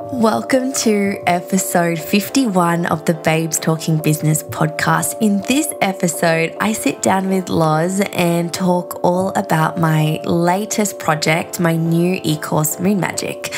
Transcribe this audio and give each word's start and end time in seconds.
Welcome 0.00 0.72
to 0.74 1.20
episode 1.26 1.98
51 1.98 2.86
of 2.86 3.04
the 3.04 3.14
Babes 3.14 3.58
Talking 3.58 3.98
Business 3.98 4.44
podcast. 4.44 5.20
In 5.20 5.42
this 5.48 5.66
episode, 5.80 6.56
I 6.60 6.72
sit 6.72 7.02
down 7.02 7.28
with 7.28 7.48
Loz 7.48 8.00
and 8.12 8.54
talk 8.54 9.00
all 9.02 9.30
about 9.30 9.80
my 9.80 10.20
latest 10.22 11.00
project, 11.00 11.58
my 11.58 11.74
new 11.74 12.20
e 12.22 12.38
course, 12.38 12.78
Moon 12.78 13.00
Magic 13.00 13.52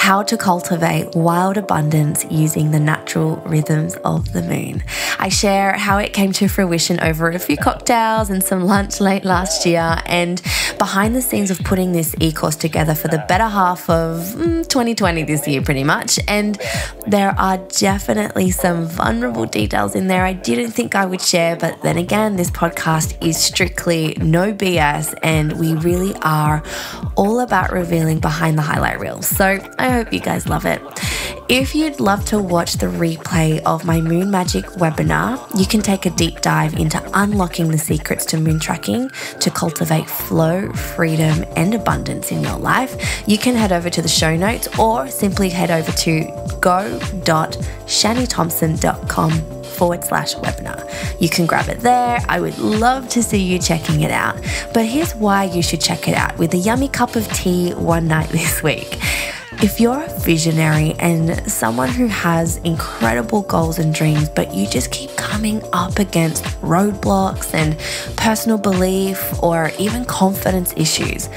how 0.00 0.22
to 0.22 0.34
cultivate 0.34 1.14
wild 1.14 1.58
abundance 1.58 2.24
using 2.30 2.70
the 2.70 2.80
natural 2.80 3.36
rhythms 3.44 3.96
of 3.96 4.32
the 4.32 4.40
moon. 4.40 4.82
I 5.18 5.28
share 5.28 5.74
how 5.74 5.98
it 5.98 6.14
came 6.14 6.32
to 6.32 6.48
fruition 6.48 6.98
over 7.00 7.28
a 7.28 7.38
few 7.38 7.58
cocktails 7.58 8.30
and 8.30 8.42
some 8.42 8.64
lunch 8.64 8.98
late 8.98 9.26
last 9.26 9.66
year, 9.66 9.98
and 10.06 10.40
behind 10.80 11.14
the 11.14 11.20
scenes 11.20 11.50
of 11.50 11.58
putting 11.58 11.92
this 11.92 12.16
e 12.20 12.32
course 12.32 12.56
together 12.56 12.94
for 12.94 13.08
the 13.08 13.22
better 13.28 13.46
half 13.46 13.88
of 13.90 14.16
mm, 14.34 14.66
2020 14.66 15.24
this 15.24 15.46
year, 15.46 15.60
pretty 15.60 15.84
much. 15.84 16.18
And 16.26 16.58
there 17.06 17.38
are 17.38 17.58
definitely 17.68 18.50
some 18.50 18.86
vulnerable 18.86 19.44
details 19.44 19.94
in 19.94 20.06
there 20.06 20.24
I 20.24 20.32
didn't 20.32 20.70
think 20.70 20.94
I 20.94 21.04
would 21.04 21.20
share, 21.20 21.54
but 21.54 21.82
then 21.82 21.98
again, 21.98 22.36
this 22.36 22.50
podcast 22.50 23.22
is 23.22 23.36
strictly 23.36 24.16
no 24.20 24.54
BS, 24.54 25.14
and 25.22 25.60
we 25.60 25.74
really 25.74 26.14
are 26.22 26.62
all 27.14 27.40
about 27.40 27.72
revealing 27.72 28.18
behind 28.18 28.56
the 28.56 28.62
highlight 28.62 29.00
reel. 29.00 29.20
So 29.20 29.58
I 29.78 29.90
hope 29.90 30.14
you 30.14 30.20
guys 30.20 30.48
love 30.48 30.64
it. 30.64 30.80
If 31.50 31.74
you'd 31.74 31.98
love 31.98 32.24
to 32.26 32.38
watch 32.38 32.74
the 32.74 32.86
replay 32.86 33.60
of 33.66 33.84
my 33.84 34.00
Moon 34.00 34.30
Magic 34.30 34.64
webinar, 34.78 35.36
you 35.58 35.66
can 35.66 35.80
take 35.80 36.06
a 36.06 36.10
deep 36.10 36.40
dive 36.42 36.74
into 36.74 37.02
unlocking 37.12 37.72
the 37.72 37.76
secrets 37.76 38.24
to 38.26 38.38
moon 38.38 38.60
tracking 38.60 39.10
to 39.40 39.50
cultivate 39.50 40.08
flow, 40.08 40.69
freedom, 40.74 41.44
and 41.56 41.74
abundance 41.74 42.30
in 42.32 42.42
your 42.42 42.58
life. 42.58 43.22
You 43.26 43.38
can 43.38 43.54
head 43.54 43.72
over 43.72 43.88
to 43.90 44.02
the 44.02 44.08
show 44.08 44.36
notes 44.36 44.68
or 44.78 45.08
simply 45.08 45.48
head 45.48 45.70
over 45.70 45.90
to 45.92 46.24
go.shanithompson.com 46.60 49.30
forward 49.70 50.04
slash 50.04 50.34
webinar. 50.34 50.86
You 51.20 51.30
can 51.30 51.46
grab 51.46 51.68
it 51.68 51.80
there. 51.80 52.18
I 52.28 52.40
would 52.40 52.58
love 52.58 53.08
to 53.10 53.22
see 53.22 53.42
you 53.42 53.58
checking 53.58 54.02
it 54.02 54.10
out. 54.10 54.36
But 54.74 54.84
here's 54.84 55.14
why 55.14 55.44
you 55.44 55.62
should 55.62 55.80
check 55.80 56.06
it 56.06 56.14
out 56.14 56.36
with 56.38 56.52
a 56.54 56.58
yummy 56.58 56.88
cup 56.88 57.16
of 57.16 57.26
tea 57.32 57.72
one 57.72 58.06
night 58.06 58.28
this 58.38 58.62
week. 58.62 58.98
If 59.62 59.78
you're 59.78 60.02
a 60.02 60.20
visionary 60.20 60.94
and 61.00 61.46
someone 61.50 61.90
who 61.90 62.06
has 62.06 62.56
incredible 62.58 63.42
goals 63.42 63.78
and 63.78 63.92
dreams, 63.92 64.30
but 64.30 64.54
you 64.54 64.66
just 64.66 64.90
keep 64.90 65.14
coming 65.16 65.62
up 65.74 65.98
against 65.98 66.44
roadblocks 66.62 67.52
and 67.52 67.76
personal 68.16 68.56
belief 68.56 69.20
or 69.42 69.70
even 69.78 70.06
confidence 70.06 70.72
issues, 70.78 71.28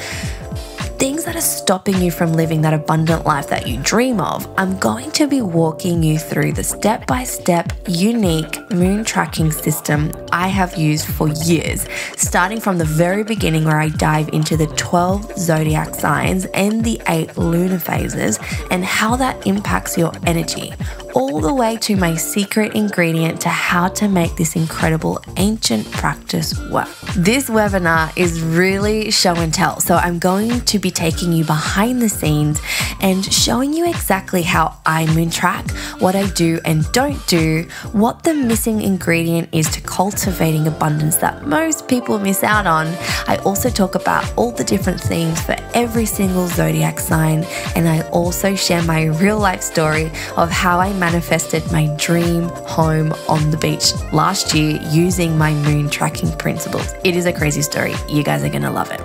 things 1.03 1.25
that 1.25 1.35
are 1.35 1.41
stopping 1.41 2.01
you 2.01 2.09
from 2.09 2.31
living 2.31 2.61
that 2.61 2.73
abundant 2.73 3.25
life 3.25 3.49
that 3.49 3.67
you 3.67 3.77
dream 3.83 4.21
of, 4.21 4.47
I'm 4.57 4.79
going 4.79 5.11
to 5.11 5.27
be 5.27 5.41
walking 5.41 6.01
you 6.01 6.17
through 6.17 6.53
the 6.53 6.63
step 6.63 7.05
by 7.07 7.25
step, 7.25 7.73
unique 7.89 8.57
moon 8.71 9.03
tracking 9.03 9.51
system 9.51 10.13
I 10.31 10.47
have 10.47 10.77
used 10.77 11.05
for 11.05 11.27
years, 11.27 11.85
starting 12.15 12.61
from 12.61 12.77
the 12.77 12.85
very 12.85 13.25
beginning 13.25 13.65
where 13.65 13.81
I 13.81 13.89
dive 13.89 14.29
into 14.29 14.55
the 14.55 14.67
12 14.67 15.37
zodiac 15.37 15.93
signs 15.93 16.45
and 16.53 16.85
the 16.85 17.01
eight 17.09 17.37
lunar 17.37 17.79
phases 17.79 18.39
and 18.71 18.85
how 18.85 19.17
that 19.17 19.45
impacts 19.45 19.97
your 19.97 20.13
energy, 20.25 20.71
all 21.15 21.41
the 21.41 21.53
way 21.53 21.75
to 21.79 21.97
my 21.97 22.15
secret 22.15 22.75
ingredient 22.75 23.41
to 23.41 23.49
how 23.49 23.89
to 23.89 24.07
make 24.07 24.37
this 24.37 24.55
incredible 24.55 25.21
ancient 25.35 25.85
practice 25.91 26.57
work. 26.69 26.87
This 27.17 27.49
webinar 27.49 28.17
is 28.17 28.41
really 28.41 29.11
show 29.11 29.35
and 29.35 29.53
tell, 29.53 29.81
so 29.81 29.95
I'm 29.95 30.17
going 30.17 30.61
to 30.61 30.79
be 30.79 30.92
taking 30.93 31.33
you 31.33 31.43
behind 31.43 32.01
the 32.01 32.09
scenes 32.09 32.61
and 33.01 33.25
showing 33.33 33.73
you 33.73 33.87
exactly 33.87 34.41
how 34.41 34.77
I 34.85 35.05
moon 35.13 35.29
track, 35.29 35.69
what 35.99 36.15
I 36.15 36.29
do 36.31 36.59
and 36.65 36.89
don't 36.91 37.25
do, 37.27 37.67
what 37.91 38.23
the 38.23 38.33
missing 38.33 38.81
ingredient 38.81 39.49
is 39.51 39.69
to 39.71 39.81
cultivating 39.81 40.67
abundance 40.67 41.17
that 41.17 41.45
most 41.45 41.87
people 41.87 42.19
miss 42.19 42.43
out 42.43 42.67
on. 42.67 42.87
I 43.27 43.39
also 43.45 43.69
talk 43.69 43.95
about 43.95 44.31
all 44.37 44.51
the 44.51 44.63
different 44.63 44.99
themes 44.99 45.41
for 45.41 45.55
every 45.73 46.05
single 46.05 46.47
zodiac 46.47 46.99
sign, 46.99 47.43
and 47.75 47.87
I 47.87 48.01
also 48.09 48.55
share 48.55 48.83
my 48.83 49.05
real 49.05 49.39
life 49.39 49.61
story 49.61 50.11
of 50.37 50.49
how 50.49 50.79
I 50.79 50.93
manifested 50.93 51.69
my 51.71 51.93
dream 51.97 52.49
home 52.65 53.13
on 53.27 53.51
the 53.51 53.57
beach 53.57 53.93
last 54.11 54.53
year 54.53 54.79
using 54.91 55.37
my 55.37 55.53
moon 55.53 55.89
tracking 55.89 56.31
principles. 56.37 56.93
It 57.03 57.15
is 57.15 57.25
a 57.25 57.33
crazy 57.33 57.61
story. 57.61 57.93
You 58.09 58.23
guys 58.23 58.43
are 58.43 58.49
going 58.49 58.63
to 58.63 58.71
love 58.71 58.91
it. 58.91 59.01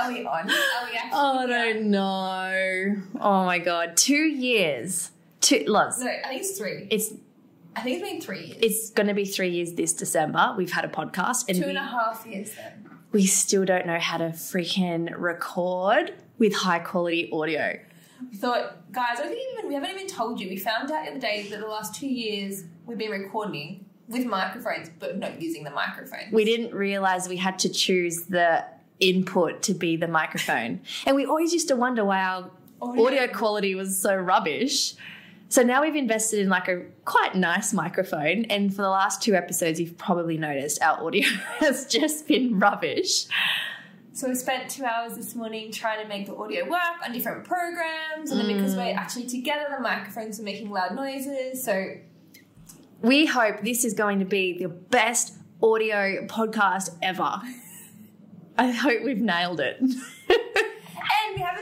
Are 0.00 0.10
we 0.12 0.26
on? 0.26 0.28
Are 0.28 0.44
we 0.46 0.52
actually? 0.96 1.10
Oh, 1.12 1.38
I 1.38 1.46
don't 1.46 1.90
know. 1.90 2.96
Oh 3.20 3.44
my 3.44 3.58
god, 3.58 3.96
two 3.96 4.14
years. 4.14 5.10
Two 5.40 5.64
lots. 5.66 5.98
No, 6.00 6.06
I 6.06 6.28
think 6.28 6.40
it's 6.42 6.56
three. 6.58 6.86
It's 6.90 7.12
I 7.76 7.80
think 7.82 8.00
it's 8.00 8.08
been 8.10 8.20
three 8.20 8.44
years. 8.46 8.58
it's 8.62 8.90
going 8.90 9.08
to 9.08 9.14
be 9.14 9.24
three 9.24 9.50
years 9.50 9.72
this 9.74 9.92
December. 9.92 10.54
We've 10.56 10.72
had 10.72 10.84
a 10.84 10.88
podcast, 10.88 11.44
and 11.48 11.58
Two 11.58 11.66
we, 11.66 11.76
a 11.76 11.82
half 11.82 12.24
years 12.26 12.54
then. 12.54 12.88
We 13.14 13.24
still 13.26 13.64
don't 13.64 13.86
know 13.86 13.98
how 13.98 14.18
to 14.18 14.24
freaking 14.30 15.08
record 15.16 16.12
with 16.38 16.52
high 16.52 16.80
quality 16.80 17.30
audio. 17.32 17.78
We 18.30 18.36
thought, 18.36 18.90
guys, 18.92 19.20
I 19.20 19.28
think 19.28 19.40
even 19.52 19.68
we 19.68 19.74
haven't 19.74 19.90
even 19.90 20.08
told 20.08 20.40
you. 20.40 20.48
We 20.48 20.56
found 20.56 20.90
out 20.90 20.98
in 20.98 21.04
the 21.04 21.10
other 21.12 21.20
day 21.20 21.46
that 21.48 21.60
the 21.60 21.66
last 21.66 21.94
two 21.94 22.08
years 22.08 22.64
we've 22.86 22.98
been 22.98 23.12
recording 23.12 23.86
with 24.08 24.26
microphones, 24.26 24.90
but 24.98 25.16
not 25.16 25.40
using 25.40 25.62
the 25.62 25.70
microphone. 25.70 26.32
We 26.32 26.44
didn't 26.44 26.74
realize 26.74 27.28
we 27.28 27.36
had 27.36 27.58
to 27.60 27.68
choose 27.68 28.24
the 28.24 28.64
input 28.98 29.62
to 29.62 29.74
be 29.74 29.96
the 29.96 30.08
microphone, 30.08 30.80
and 31.06 31.14
we 31.14 31.24
always 31.24 31.52
used 31.52 31.68
to 31.68 31.76
wonder 31.76 32.04
why 32.04 32.20
our 32.20 32.50
oh, 32.82 32.90
Audio. 32.90 33.06
audio 33.06 33.28
quality 33.28 33.74
was 33.76 33.96
so 33.96 34.16
rubbish. 34.16 34.94
So 35.48 35.62
now 35.62 35.82
we've 35.82 35.94
invested 35.94 36.40
in 36.40 36.48
like 36.48 36.68
a 36.68 36.82
quite 37.04 37.34
nice 37.34 37.72
microphone, 37.72 38.44
and 38.46 38.74
for 38.74 38.82
the 38.82 38.88
last 38.88 39.22
two 39.22 39.34
episodes, 39.34 39.78
you've 39.78 39.96
probably 39.96 40.36
noticed 40.36 40.82
our 40.82 41.04
audio 41.04 41.28
has 41.58 41.86
just 41.86 42.26
been 42.26 42.58
rubbish. 42.58 43.26
So 44.12 44.28
we 44.28 44.34
spent 44.36 44.70
two 44.70 44.84
hours 44.84 45.16
this 45.16 45.34
morning 45.34 45.72
trying 45.72 46.00
to 46.00 46.08
make 46.08 46.26
the 46.26 46.36
audio 46.36 46.68
work 46.68 47.02
on 47.04 47.12
different 47.12 47.44
programs, 47.44 48.30
and 48.30 48.40
then 48.40 48.46
because 48.46 48.74
mm. 48.74 48.78
we're 48.78 48.96
actually 48.96 49.26
together, 49.26 49.66
the 49.70 49.80
microphones 49.80 50.38
are 50.40 50.44
making 50.44 50.70
loud 50.70 50.94
noises. 50.94 51.64
So 51.64 51.96
We 53.02 53.26
hope 53.26 53.62
this 53.62 53.84
is 53.84 53.92
going 53.92 54.20
to 54.20 54.24
be 54.24 54.56
the 54.56 54.68
best 54.68 55.36
audio 55.62 56.26
podcast 56.26 56.96
ever. 57.02 57.42
I 58.56 58.70
hope 58.70 59.02
we've 59.02 59.18
nailed 59.18 59.60
it. 59.60 59.80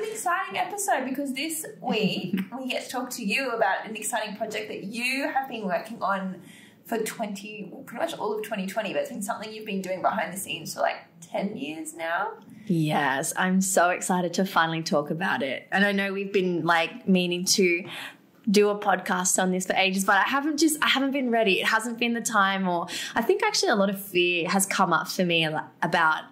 An 0.03 0.09
exciting 0.11 0.59
episode 0.59 1.05
because 1.05 1.33
this 1.33 1.65
week 1.81 2.41
we 2.59 2.67
get 2.67 2.85
to 2.85 2.91
talk 2.91 3.09
to 3.11 3.25
you 3.25 3.51
about 3.51 3.87
an 3.87 3.95
exciting 3.95 4.35
project 4.35 4.67
that 4.67 4.83
you 4.83 5.29
have 5.29 5.49
been 5.49 5.65
working 5.65 6.03
on 6.03 6.43
for 6.87 6.99
20, 6.99 7.72
pretty 7.87 8.04
much 8.04 8.19
all 8.19 8.37
of 8.37 8.43
2020, 8.43 8.93
but 8.93 9.03
it's 9.03 9.10
been 9.10 9.22
something 9.22 9.53
you've 9.53 9.65
been 9.65 9.81
doing 9.81 10.03
behind 10.03 10.33
the 10.33 10.37
scenes 10.37 10.75
for 10.75 10.81
like 10.81 10.97
10 11.21 11.57
years 11.57 11.95
now. 11.95 12.33
Yes, 12.66 13.33
I'm 13.37 13.60
so 13.60 13.91
excited 13.91 14.34
to 14.34 14.45
finally 14.45 14.83
talk 14.83 15.10
about 15.10 15.41
it. 15.41 15.69
And 15.71 15.84
I 15.84 15.93
know 15.93 16.13
we've 16.13 16.33
been 16.33 16.65
like 16.65 17.07
meaning 17.07 17.45
to 17.45 17.84
do 18.51 18.71
a 18.71 18.78
podcast 18.78 19.41
on 19.41 19.53
this 19.53 19.66
for 19.66 19.75
ages, 19.75 20.05
but 20.05 20.16
I 20.16 20.25
haven't 20.25 20.57
just 20.57 20.83
I 20.83 20.89
haven't 20.89 21.13
been 21.13 21.31
ready. 21.31 21.60
It 21.60 21.66
hasn't 21.66 22.01
been 22.01 22.15
the 22.15 22.21
time 22.21 22.66
or 22.66 22.89
I 23.15 23.22
think 23.22 23.45
actually 23.45 23.69
a 23.69 23.77
lot 23.77 23.89
of 23.89 24.05
fear 24.05 24.48
has 24.48 24.66
come 24.66 24.93
up 24.93 25.07
for 25.07 25.25
me 25.25 25.45
about 25.81 26.25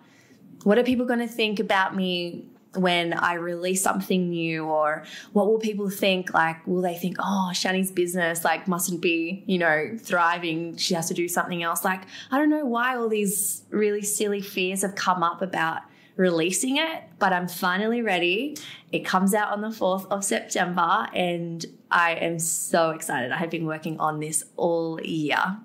what 0.65 0.77
are 0.77 0.83
people 0.83 1.07
going 1.07 1.21
to 1.21 1.29
think 1.29 1.61
about 1.61 1.95
me 1.95 2.50
when 2.75 3.13
I 3.13 3.35
release 3.35 3.83
something 3.83 4.31
new 4.31 4.65
or 4.65 5.05
what 5.33 5.47
will 5.47 5.59
people 5.59 5.91
think 5.91 6.33
like 6.33 6.65
will 6.67 6.83
they 6.83 6.95
think 6.95 7.17
oh 7.19 7.51
Shani's 7.53 7.91
business 7.91 8.45
like 8.45 8.69
mustn't 8.69 9.01
be 9.01 9.43
you 9.47 9.59
know 9.59 9.97
thriving 9.99 10.77
she 10.77 10.95
has 10.95 11.09
to 11.09 11.15
do 11.15 11.27
something 11.29 11.63
else 11.63 11.85
like 11.85 12.03
I 12.31 12.39
don't 12.39 12.51
know 12.51 12.65
why 12.65 12.97
all 12.97 13.09
these 13.09 13.63
really 13.71 14.03
silly 14.03 14.41
fears 14.41 14.83
have 14.83 14.95
come 14.95 15.23
up 15.23 15.43
about 15.43 15.83
releasing 16.17 16.77
it 16.77 17.03
but 17.19 17.33
I'm 17.33 17.49
finally 17.49 18.03
ready 18.03 18.57
It 18.93 19.05
comes 19.05 19.35
out 19.35 19.53
on 19.53 19.61
the 19.61 19.69
4th 19.69 20.07
of 20.11 20.25
September, 20.25 21.07
and 21.15 21.65
I 21.91 22.15
am 22.15 22.39
so 22.41 22.91
excited. 22.91 23.31
I 23.31 23.37
have 23.37 23.51
been 23.51 23.67
working 23.67 24.01
on 24.01 24.19
this 24.19 24.45
all 24.57 25.01
year. 25.01 25.59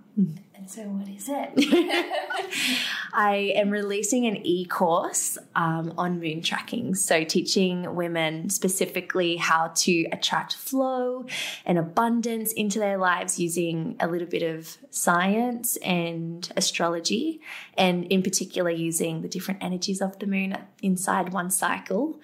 So, 0.68 0.82
what 0.84 1.08
is 1.08 1.30
it? 1.30 1.52
I 3.14 3.54
am 3.56 3.70
releasing 3.70 4.26
an 4.26 4.38
e 4.46 4.66
course 4.66 5.38
um, 5.56 5.94
on 5.98 6.20
moon 6.20 6.42
tracking. 6.42 6.96
So, 6.96 7.24
teaching 7.24 7.94
women 7.96 8.50
specifically 8.50 9.36
how 9.36 9.72
to 9.76 10.06
attract 10.12 10.56
flow 10.56 11.26
and 11.66 11.78
abundance 11.78 12.52
into 12.52 12.80
their 12.80 12.98
lives 12.98 13.40
using 13.40 13.96
a 14.00 14.08
little 14.08 14.28
bit 14.28 14.42
of 14.42 14.78
science 14.90 15.78
and 15.78 16.52
astrology, 16.58 17.42
and 17.78 18.06
in 18.06 18.24
particular, 18.24 18.72
using 18.72 19.22
the 19.22 19.30
different 19.30 19.64
energies 19.64 20.02
of 20.02 20.18
the 20.18 20.26
moon 20.26 20.58
inside 20.82 21.32
one 21.32 21.52
cycle. 21.52 22.20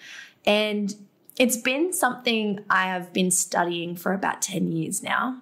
And 0.45 0.95
it's 1.37 1.57
been 1.57 1.93
something 1.93 2.63
I 2.69 2.85
have 2.85 3.13
been 3.13 3.29
studying 3.29 3.95
for 3.95 4.13
about 4.13 4.41
10 4.41 4.71
years 4.71 5.03
now. 5.03 5.41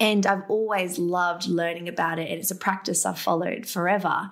And 0.00 0.26
I've 0.26 0.42
always 0.48 0.98
loved 0.98 1.46
learning 1.46 1.88
about 1.88 2.18
it. 2.18 2.30
And 2.30 2.40
it's 2.40 2.50
a 2.50 2.56
practice 2.56 3.06
I've 3.06 3.18
followed 3.18 3.66
forever. 3.66 4.30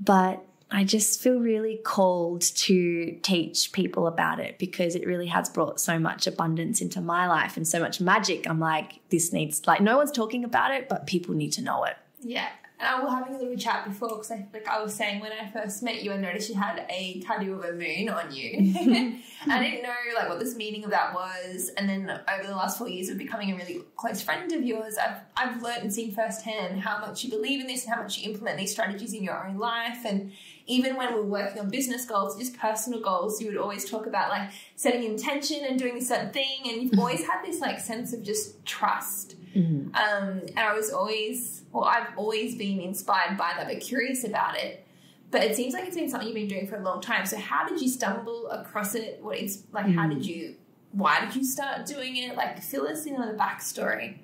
But 0.00 0.44
I 0.70 0.84
just 0.84 1.20
feel 1.20 1.38
really 1.38 1.80
called 1.84 2.40
to 2.40 3.18
teach 3.22 3.72
people 3.72 4.06
about 4.06 4.40
it 4.40 4.58
because 4.58 4.94
it 4.94 5.06
really 5.06 5.26
has 5.26 5.50
brought 5.50 5.80
so 5.80 5.98
much 5.98 6.26
abundance 6.26 6.80
into 6.80 7.00
my 7.02 7.26
life 7.28 7.58
and 7.58 7.68
so 7.68 7.78
much 7.78 8.00
magic. 8.00 8.48
I'm 8.48 8.58
like, 8.58 9.00
this 9.10 9.32
needs, 9.34 9.66
like, 9.66 9.82
no 9.82 9.98
one's 9.98 10.12
talking 10.12 10.44
about 10.44 10.72
it, 10.72 10.88
but 10.88 11.06
people 11.06 11.34
need 11.34 11.52
to 11.52 11.62
know 11.62 11.84
it. 11.84 11.96
Yeah. 12.20 12.48
And 12.82 12.90
I 12.90 13.00
was 13.00 13.12
having 13.12 13.36
a 13.36 13.38
little 13.38 13.56
chat 13.56 13.84
before 13.84 14.08
because 14.08 14.32
I, 14.32 14.44
like 14.52 14.66
I 14.66 14.82
was 14.82 14.92
saying 14.92 15.20
when 15.20 15.30
I 15.30 15.48
first 15.52 15.84
met 15.84 16.02
you, 16.02 16.12
I 16.12 16.16
noticed 16.16 16.48
you 16.48 16.56
had 16.56 16.84
a 16.90 17.20
tattoo 17.20 17.54
of 17.54 17.64
a 17.64 17.72
moon 17.74 18.08
on 18.08 18.32
you. 18.32 18.58
I 19.48 19.62
didn't 19.62 19.82
know 19.84 19.94
like 20.16 20.28
what 20.28 20.40
this 20.40 20.56
meaning 20.56 20.82
of 20.82 20.90
that 20.90 21.14
was. 21.14 21.70
And 21.76 21.88
then 21.88 22.10
over 22.10 22.44
the 22.44 22.56
last 22.56 22.78
four 22.78 22.88
years 22.88 23.08
of 23.08 23.18
becoming 23.18 23.52
a 23.52 23.56
really 23.56 23.82
close 23.96 24.20
friend 24.20 24.50
of 24.50 24.64
yours, 24.64 24.96
I've 24.98 25.18
I've 25.36 25.62
learned 25.62 25.82
and 25.82 25.94
seen 25.94 26.12
firsthand 26.12 26.80
how 26.80 26.98
much 26.98 27.22
you 27.22 27.30
believe 27.30 27.60
in 27.60 27.68
this 27.68 27.84
and 27.84 27.94
how 27.94 28.02
much 28.02 28.18
you 28.18 28.32
implement 28.32 28.58
these 28.58 28.72
strategies 28.72 29.14
in 29.14 29.22
your 29.22 29.46
own 29.46 29.58
life. 29.58 30.04
And 30.04 30.32
even 30.66 30.96
when 30.96 31.14
we 31.14 31.20
we're 31.20 31.26
working 31.26 31.60
on 31.60 31.68
business 31.68 32.04
goals, 32.04 32.38
just 32.38 32.56
personal 32.58 33.00
goals, 33.00 33.40
you 33.40 33.48
would 33.48 33.56
always 33.56 33.88
talk 33.88 34.06
about 34.06 34.30
like 34.30 34.50
setting 34.76 35.04
intention 35.04 35.64
and 35.64 35.78
doing 35.78 35.96
a 35.96 36.00
certain 36.00 36.30
thing. 36.30 36.60
And 36.66 36.82
you've 36.82 36.98
always 36.98 37.26
had 37.26 37.44
this 37.44 37.60
like 37.60 37.80
sense 37.80 38.12
of 38.12 38.22
just 38.22 38.64
trust. 38.64 39.36
Mm-hmm. 39.54 39.94
Um, 39.94 40.40
and 40.40 40.58
I 40.58 40.74
was 40.74 40.90
always, 40.90 41.62
well, 41.72 41.84
I've 41.84 42.16
always 42.16 42.54
been 42.54 42.80
inspired 42.80 43.36
by 43.36 43.52
that, 43.56 43.66
but 43.66 43.80
curious 43.80 44.24
about 44.24 44.56
it. 44.56 44.86
But 45.30 45.44
it 45.44 45.56
seems 45.56 45.72
like 45.72 45.86
it's 45.86 45.96
been 45.96 46.10
something 46.10 46.28
you've 46.28 46.36
been 46.36 46.48
doing 46.48 46.66
for 46.66 46.76
a 46.76 46.82
long 46.82 47.00
time. 47.00 47.24
So 47.24 47.38
how 47.38 47.66
did 47.66 47.80
you 47.80 47.88
stumble 47.88 48.48
across 48.50 48.94
it? 48.94 49.18
What 49.22 49.38
it's 49.38 49.62
like? 49.72 49.86
How 49.86 50.06
did 50.06 50.26
you? 50.26 50.56
Why 50.92 51.24
did 51.24 51.34
you 51.34 51.44
start 51.44 51.86
doing 51.86 52.16
it? 52.16 52.36
Like, 52.36 52.62
fill 52.62 52.86
us 52.86 53.06
in 53.06 53.16
on 53.16 53.28
the 53.28 53.34
backstory. 53.34 54.18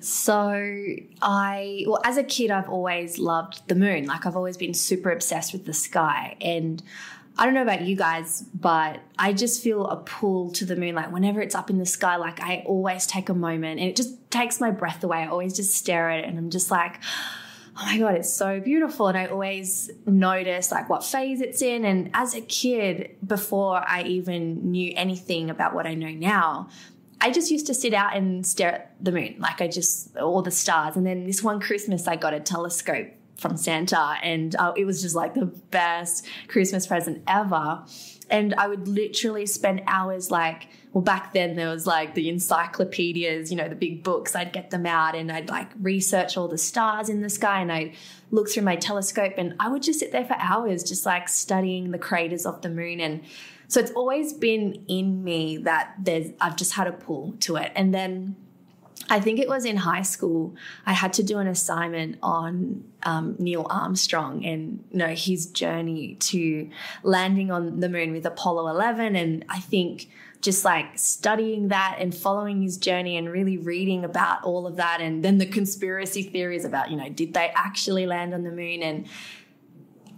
So 0.00 0.52
I, 1.22 1.84
well, 1.86 2.00
as 2.04 2.16
a 2.16 2.24
kid, 2.24 2.50
I've 2.50 2.68
always 2.68 3.18
loved 3.18 3.66
the 3.68 3.74
moon. 3.74 4.06
Like 4.06 4.26
I've 4.26 4.36
always 4.36 4.56
been 4.56 4.74
super 4.74 5.10
obsessed 5.10 5.52
with 5.52 5.64
the 5.64 5.72
sky. 5.72 6.36
And 6.40 6.82
I 7.38 7.44
don't 7.44 7.54
know 7.54 7.62
about 7.62 7.82
you 7.82 7.96
guys, 7.96 8.42
but 8.54 9.00
I 9.18 9.32
just 9.32 9.62
feel 9.62 9.86
a 9.86 9.96
pull 9.96 10.50
to 10.52 10.64
the 10.64 10.76
moon. 10.76 10.94
Like 10.94 11.12
whenever 11.12 11.40
it's 11.40 11.54
up 11.54 11.70
in 11.70 11.78
the 11.78 11.86
sky, 11.86 12.16
like 12.16 12.40
I 12.40 12.64
always 12.66 13.06
take 13.06 13.28
a 13.28 13.34
moment 13.34 13.80
and 13.80 13.88
it 13.88 13.96
just 13.96 14.30
takes 14.30 14.60
my 14.60 14.70
breath 14.70 15.04
away. 15.04 15.18
I 15.18 15.26
always 15.26 15.54
just 15.54 15.74
stare 15.74 16.10
at 16.10 16.20
it 16.20 16.28
and 16.28 16.38
I'm 16.38 16.50
just 16.50 16.70
like, 16.70 17.00
oh 17.78 17.84
my 17.84 17.98
God, 17.98 18.14
it's 18.14 18.32
so 18.32 18.60
beautiful. 18.60 19.08
And 19.08 19.18
I 19.18 19.26
always 19.26 19.90
notice 20.06 20.70
like 20.70 20.88
what 20.88 21.04
phase 21.04 21.40
it's 21.40 21.62
in. 21.62 21.84
And 21.84 22.10
as 22.14 22.34
a 22.34 22.40
kid, 22.40 23.16
before 23.26 23.76
I 23.86 24.02
even 24.02 24.70
knew 24.70 24.92
anything 24.96 25.50
about 25.50 25.74
what 25.74 25.86
I 25.86 25.94
know 25.94 26.10
now, 26.10 26.68
I 27.20 27.30
just 27.30 27.50
used 27.50 27.66
to 27.66 27.74
sit 27.74 27.94
out 27.94 28.16
and 28.16 28.46
stare 28.46 28.72
at 28.74 28.96
the 29.00 29.12
moon, 29.12 29.36
like 29.38 29.60
I 29.60 29.68
just, 29.68 30.16
all 30.16 30.42
the 30.42 30.50
stars. 30.50 30.96
And 30.96 31.06
then 31.06 31.26
this 31.26 31.42
one 31.42 31.60
Christmas, 31.60 32.06
I 32.06 32.16
got 32.16 32.34
a 32.34 32.40
telescope 32.40 33.08
from 33.36 33.56
Santa, 33.56 34.16
and 34.22 34.56
uh, 34.56 34.72
it 34.76 34.84
was 34.84 35.02
just 35.02 35.14
like 35.14 35.34
the 35.34 35.46
best 35.46 36.26
Christmas 36.48 36.86
present 36.86 37.22
ever. 37.26 37.82
And 38.28 38.54
I 38.54 38.66
would 38.66 38.88
literally 38.88 39.46
spend 39.46 39.82
hours 39.86 40.30
like, 40.30 40.68
well, 40.92 41.02
back 41.02 41.32
then 41.32 41.54
there 41.54 41.68
was 41.68 41.86
like 41.86 42.14
the 42.14 42.28
encyclopedias, 42.28 43.50
you 43.50 43.56
know, 43.56 43.68
the 43.68 43.76
big 43.76 44.02
books. 44.02 44.34
I'd 44.34 44.52
get 44.52 44.70
them 44.70 44.84
out 44.84 45.14
and 45.14 45.30
I'd 45.30 45.48
like 45.48 45.68
research 45.80 46.36
all 46.36 46.48
the 46.48 46.58
stars 46.58 47.08
in 47.08 47.20
the 47.20 47.30
sky 47.30 47.60
and 47.60 47.70
I'd 47.70 47.94
look 48.30 48.50
through 48.50 48.64
my 48.64 48.76
telescope 48.76 49.34
and 49.36 49.54
I 49.60 49.68
would 49.68 49.82
just 49.82 50.00
sit 50.00 50.10
there 50.10 50.24
for 50.24 50.36
hours, 50.38 50.82
just 50.82 51.06
like 51.06 51.28
studying 51.28 51.92
the 51.92 51.98
craters 51.98 52.46
of 52.46 52.62
the 52.62 52.68
moon 52.68 53.00
and 53.00 53.22
so 53.68 53.80
it's 53.80 53.90
always 53.92 54.32
been 54.32 54.84
in 54.86 55.24
me 55.24 55.56
that 55.58 55.94
there's 55.98 56.30
I've 56.40 56.56
just 56.56 56.72
had 56.74 56.86
a 56.86 56.92
pull 56.92 57.34
to 57.40 57.56
it. 57.56 57.72
And 57.74 57.92
then 57.92 58.36
I 59.08 59.20
think 59.20 59.38
it 59.38 59.48
was 59.48 59.64
in 59.64 59.76
high 59.76 60.02
school. 60.02 60.54
I 60.84 60.92
had 60.92 61.12
to 61.14 61.22
do 61.22 61.38
an 61.38 61.46
assignment 61.46 62.18
on 62.22 62.84
um, 63.04 63.36
Neil 63.38 63.66
Armstrong 63.70 64.44
and 64.44 64.84
you 64.90 64.98
know 64.98 65.14
his 65.14 65.46
journey 65.46 66.16
to 66.20 66.68
landing 67.02 67.50
on 67.50 67.80
the 67.80 67.88
moon 67.88 68.12
with 68.12 68.26
Apollo 68.26 68.68
11. 68.68 69.14
And 69.14 69.44
I 69.48 69.60
think 69.60 70.08
just 70.40 70.64
like 70.64 70.98
studying 70.98 71.68
that 71.68 71.96
and 71.98 72.14
following 72.14 72.62
his 72.62 72.76
journey 72.76 73.16
and 73.16 73.30
really 73.30 73.58
reading 73.58 74.04
about 74.04 74.42
all 74.44 74.66
of 74.66 74.76
that, 74.76 75.00
and 75.00 75.24
then 75.24 75.38
the 75.38 75.46
conspiracy 75.46 76.22
theories 76.22 76.64
about 76.64 76.90
you 76.90 76.96
know 76.96 77.08
did 77.08 77.34
they 77.34 77.52
actually 77.54 78.06
land 78.06 78.34
on 78.34 78.42
the 78.42 78.50
moon 78.50 78.82
and 78.82 79.06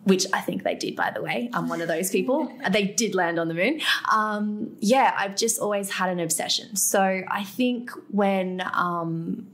which 0.09 0.27
I 0.33 0.41
think 0.41 0.63
they 0.65 0.75
did, 0.75 0.97
by 0.97 1.11
the 1.11 1.21
way. 1.21 1.51
I'm 1.53 1.69
one 1.69 1.83
of 1.83 1.89
those 1.89 2.11
people. 2.11 2.51
they 2.71 2.85
did 2.85 3.15
land 3.15 3.39
on 3.39 3.49
the 3.49 3.55
moon. 3.55 3.81
Um, 4.11 4.77
yeah, 4.81 5.15
I've 5.17 5.37
just 5.37 5.61
always 5.61 5.91
had 5.91 6.09
an 6.09 6.19
obsession. 6.19 6.77
So 6.77 7.23
I 7.29 7.45
think 7.45 7.91
when, 8.11 8.63
um, 8.73 9.47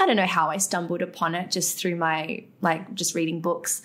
I 0.00 0.06
don't 0.06 0.16
know 0.16 0.26
how 0.26 0.48
I 0.48 0.56
stumbled 0.56 1.02
upon 1.02 1.34
it, 1.34 1.50
just 1.50 1.78
through 1.78 1.96
my, 1.96 2.44
like, 2.62 2.94
just 2.94 3.14
reading 3.14 3.42
books, 3.42 3.82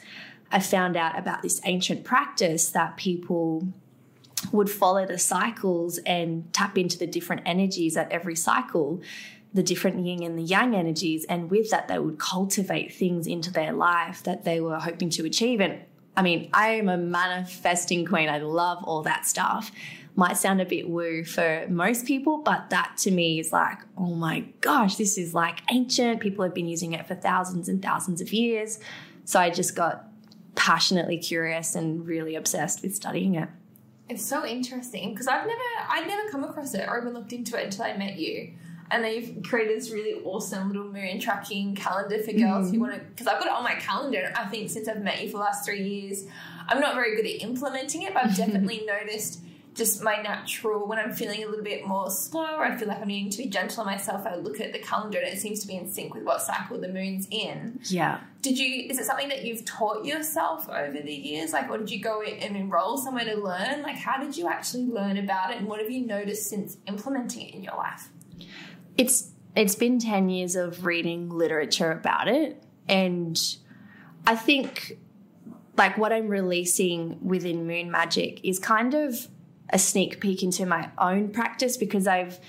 I 0.50 0.60
found 0.60 0.96
out 0.96 1.20
about 1.20 1.42
this 1.42 1.60
ancient 1.66 2.06
practice 2.06 2.70
that 2.70 2.96
people 2.96 3.68
would 4.54 4.70
follow 4.70 5.06
the 5.06 5.20
cycles 5.20 5.98
and 6.00 6.52
tap 6.54 6.78
into 6.78 6.98
the 6.98 7.08
different 7.08 7.42
energies 7.46 7.98
at 7.98 8.12
every 8.12 8.36
cycle 8.36 9.02
the 9.54 9.64
different 9.64 10.04
yin 10.04 10.24
and 10.24 10.38
the 10.38 10.42
yang 10.42 10.76
energies 10.76 11.26
and 11.26 11.52
with 11.52 11.70
that 11.70 11.88
they 11.88 12.00
would 12.00 12.18
cultivate 12.18 12.92
things 12.92 13.28
into 13.28 13.52
their 13.52 13.72
life 13.72 14.24
that 14.24 14.44
they 14.44 14.60
were 14.60 14.80
hoping 14.80 15.12
to 15.12 15.26
achieve 15.26 15.62
and 15.62 15.80
I 16.16 16.22
mean, 16.22 16.50
I 16.54 16.72
am 16.72 16.90
a 16.90 16.98
manifesting 16.98 18.06
queen. 18.06 18.30
I 18.30 18.40
love 18.40 18.84
all 18.84 19.02
that 19.04 19.26
stuff. 19.26 19.72
Might 20.16 20.38
sound 20.38 20.62
a 20.62 20.66
bit 20.66 20.88
woo 20.88 21.24
for 21.24 21.66
most 21.70 22.06
people, 22.06 22.38
but 22.38 22.70
that 22.70 22.98
to 23.00 23.12
me 23.12 23.40
is 23.40 23.52
like, 23.52 23.80
oh 23.98 24.14
my 24.14 24.42
gosh, 24.62 24.96
this 24.96 25.18
is 25.18 25.34
like 25.34 25.60
ancient. 25.72 26.20
People 26.20 26.44
have 26.44 26.54
been 26.54 26.68
using 26.68 26.94
it 26.94 27.08
for 27.08 27.16
thousands 27.16 27.68
and 27.68 27.82
thousands 27.82 28.22
of 28.22 28.32
years. 28.32 28.80
So 29.26 29.40
I 29.40 29.50
just 29.50 29.76
got 29.76 30.06
passionately 30.56 31.18
curious 31.18 31.74
and 31.74 32.06
really 32.06 32.36
obsessed 32.36 32.84
with 32.84 32.96
studying 32.96 33.36
it. 33.36 33.50
It's 34.08 34.24
so 34.24 34.46
interesting 34.46 35.12
because 35.12 35.28
I've 35.28 35.48
never 35.48 35.62
I'd 35.90 36.08
never 36.08 36.30
come 36.30 36.44
across 36.44 36.76
it 36.76 36.88
or 36.88 37.00
even 37.00 37.14
looked 37.14 37.34
into 37.34 37.60
it 37.60 37.66
until 37.66 37.86
I 37.86 37.98
met 37.98 38.18
you. 38.18 38.54
And 38.92 39.04
then 39.04 39.14
you've 39.16 39.44
created 39.44 39.78
this 39.78 39.92
really 39.92 40.22
awesome 40.24 40.68
little 40.68 40.92
moon 40.92 41.20
tracking 41.20 41.76
calendar 41.76 42.20
for 42.20 42.32
girls 42.34 42.70
Mm. 42.70 42.74
who 42.76 42.80
want 42.80 42.94
to. 42.94 43.00
Because 43.00 43.28
I've 43.28 43.40
got 43.40 43.48
it 43.48 43.54
on 43.54 43.64
my 43.64 43.76
calendar, 43.76 44.32
I 44.36 44.46
think 44.46 44.70
since 44.70 44.88
I've 44.88 45.02
met 45.02 45.22
you 45.22 45.28
for 45.30 45.38
the 45.38 45.44
last 45.44 45.66
three 45.66 45.82
years, 45.82 46.26
I'm 46.68 46.80
not 46.80 46.96
very 46.96 47.16
good 47.16 47.26
at 47.26 47.42
implementing 47.42 48.04
it, 48.04 48.14
but 48.14 48.26
I've 48.26 48.36
definitely 48.44 48.84
noticed 48.86 49.40
just 49.76 50.04
my 50.04 50.22
natural 50.22 50.86
when 50.88 51.00
I'm 51.00 51.12
feeling 51.12 51.44
a 51.44 51.48
little 51.48 51.64
bit 51.64 51.88
more 51.88 52.08
slow 52.12 52.58
or 52.58 52.64
I 52.64 52.76
feel 52.78 52.88
like 52.88 53.02
I'm 53.02 53.08
needing 53.08 53.32
to 53.32 53.38
be 53.40 53.48
gentle 53.48 53.80
on 53.82 53.88
myself. 53.88 54.24
I 54.28 54.36
look 54.36 54.62
at 54.62 54.72
the 54.72 54.78
calendar 54.78 55.18
and 55.18 55.28
it 55.28 55.40
seems 55.42 55.62
to 55.62 55.68
be 55.68 55.76
in 55.76 55.90
sync 55.92 56.14
with 56.14 56.22
what 56.24 56.44
cycle 56.44 56.80
the 56.80 56.90
moon's 56.90 57.28
in. 57.32 57.80
Yeah. 57.86 58.20
Did 58.44 58.60
you? 58.60 58.88
Is 58.92 59.00
it 59.00 59.06
something 59.06 59.30
that 59.30 59.44
you've 59.46 59.66
taught 59.66 60.06
yourself 60.06 60.70
over 60.70 61.00
the 61.02 61.12
years? 61.12 61.54
Like, 61.54 61.72
or 61.72 61.80
did 61.80 61.90
you 61.90 62.00
go 62.04 62.22
in 62.22 62.36
and 62.36 62.56
enroll 62.56 63.00
somewhere 63.00 63.26
to 63.26 63.36
learn? 63.36 63.82
Like, 63.82 63.96
how 63.96 64.24
did 64.24 64.38
you 64.38 64.48
actually 64.48 64.86
learn 64.86 65.18
about 65.18 65.50
it, 65.50 65.58
and 65.58 65.66
what 65.68 65.80
have 65.80 65.90
you 65.90 66.06
noticed 66.06 66.48
since 66.52 66.78
implementing 66.88 67.48
it 67.48 67.56
in 67.56 67.64
your 67.64 67.76
life? 67.76 68.10
It's 68.98 69.32
it's 69.56 69.76
been 69.76 70.00
10 70.00 70.30
years 70.30 70.56
of 70.56 70.86
reading 70.86 71.30
literature 71.30 71.92
about 71.92 72.28
it 72.28 72.64
and 72.88 73.58
i 74.26 74.36
think 74.36 74.98
like 75.78 75.98
what 75.98 76.12
i'm 76.12 76.28
releasing 76.28 77.18
within 77.26 77.68
moon 77.68 77.92
magic 77.92 78.44
is 78.44 78.60
kind 78.60 78.94
of 78.94 79.28
a 79.70 79.80
sneak 79.80 80.20
peek 80.20 80.44
into 80.44 80.66
my 80.66 80.90
own 80.98 81.30
practice 81.30 81.78
because 81.78 82.08
i've 82.08 82.40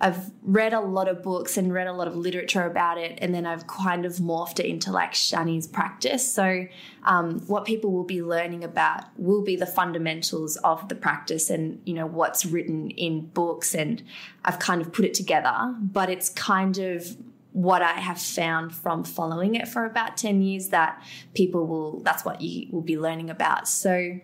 i've 0.00 0.30
read 0.42 0.72
a 0.72 0.80
lot 0.80 1.08
of 1.08 1.22
books 1.22 1.56
and 1.56 1.72
read 1.72 1.86
a 1.86 1.92
lot 1.92 2.06
of 2.06 2.16
literature 2.16 2.64
about 2.64 2.98
it 2.98 3.18
and 3.20 3.34
then 3.34 3.44
i've 3.46 3.66
kind 3.66 4.04
of 4.04 4.14
morphed 4.14 4.58
it 4.60 4.66
into 4.66 4.92
like 4.92 5.12
shani's 5.12 5.66
practice. 5.66 6.32
So 6.32 6.66
um, 7.04 7.40
what 7.46 7.64
people 7.64 7.92
will 7.92 8.04
be 8.04 8.22
learning 8.22 8.64
about 8.64 9.04
will 9.16 9.42
be 9.42 9.56
the 9.56 9.66
fundamentals 9.66 10.56
of 10.58 10.88
the 10.88 10.94
practice 10.94 11.50
and 11.50 11.80
you 11.84 11.94
know 11.94 12.06
what's 12.06 12.44
written 12.44 12.90
in 12.90 13.26
books 13.26 13.74
and 13.74 14.02
i've 14.44 14.58
kind 14.58 14.80
of 14.80 14.92
put 14.92 15.04
it 15.04 15.14
together. 15.14 15.74
But 15.80 16.10
it's 16.10 16.28
kind 16.30 16.78
of 16.78 17.16
what 17.52 17.82
i 17.82 17.92
have 17.92 18.20
found 18.20 18.74
from 18.74 19.02
following 19.02 19.54
it 19.54 19.66
for 19.66 19.84
about 19.84 20.16
10 20.16 20.42
years 20.42 20.68
that 20.68 21.02
people 21.34 21.66
will 21.66 22.00
that's 22.02 22.24
what 22.24 22.40
you 22.40 22.68
will 22.70 22.82
be 22.82 22.98
learning 22.98 23.30
about. 23.30 23.68
So 23.68 24.18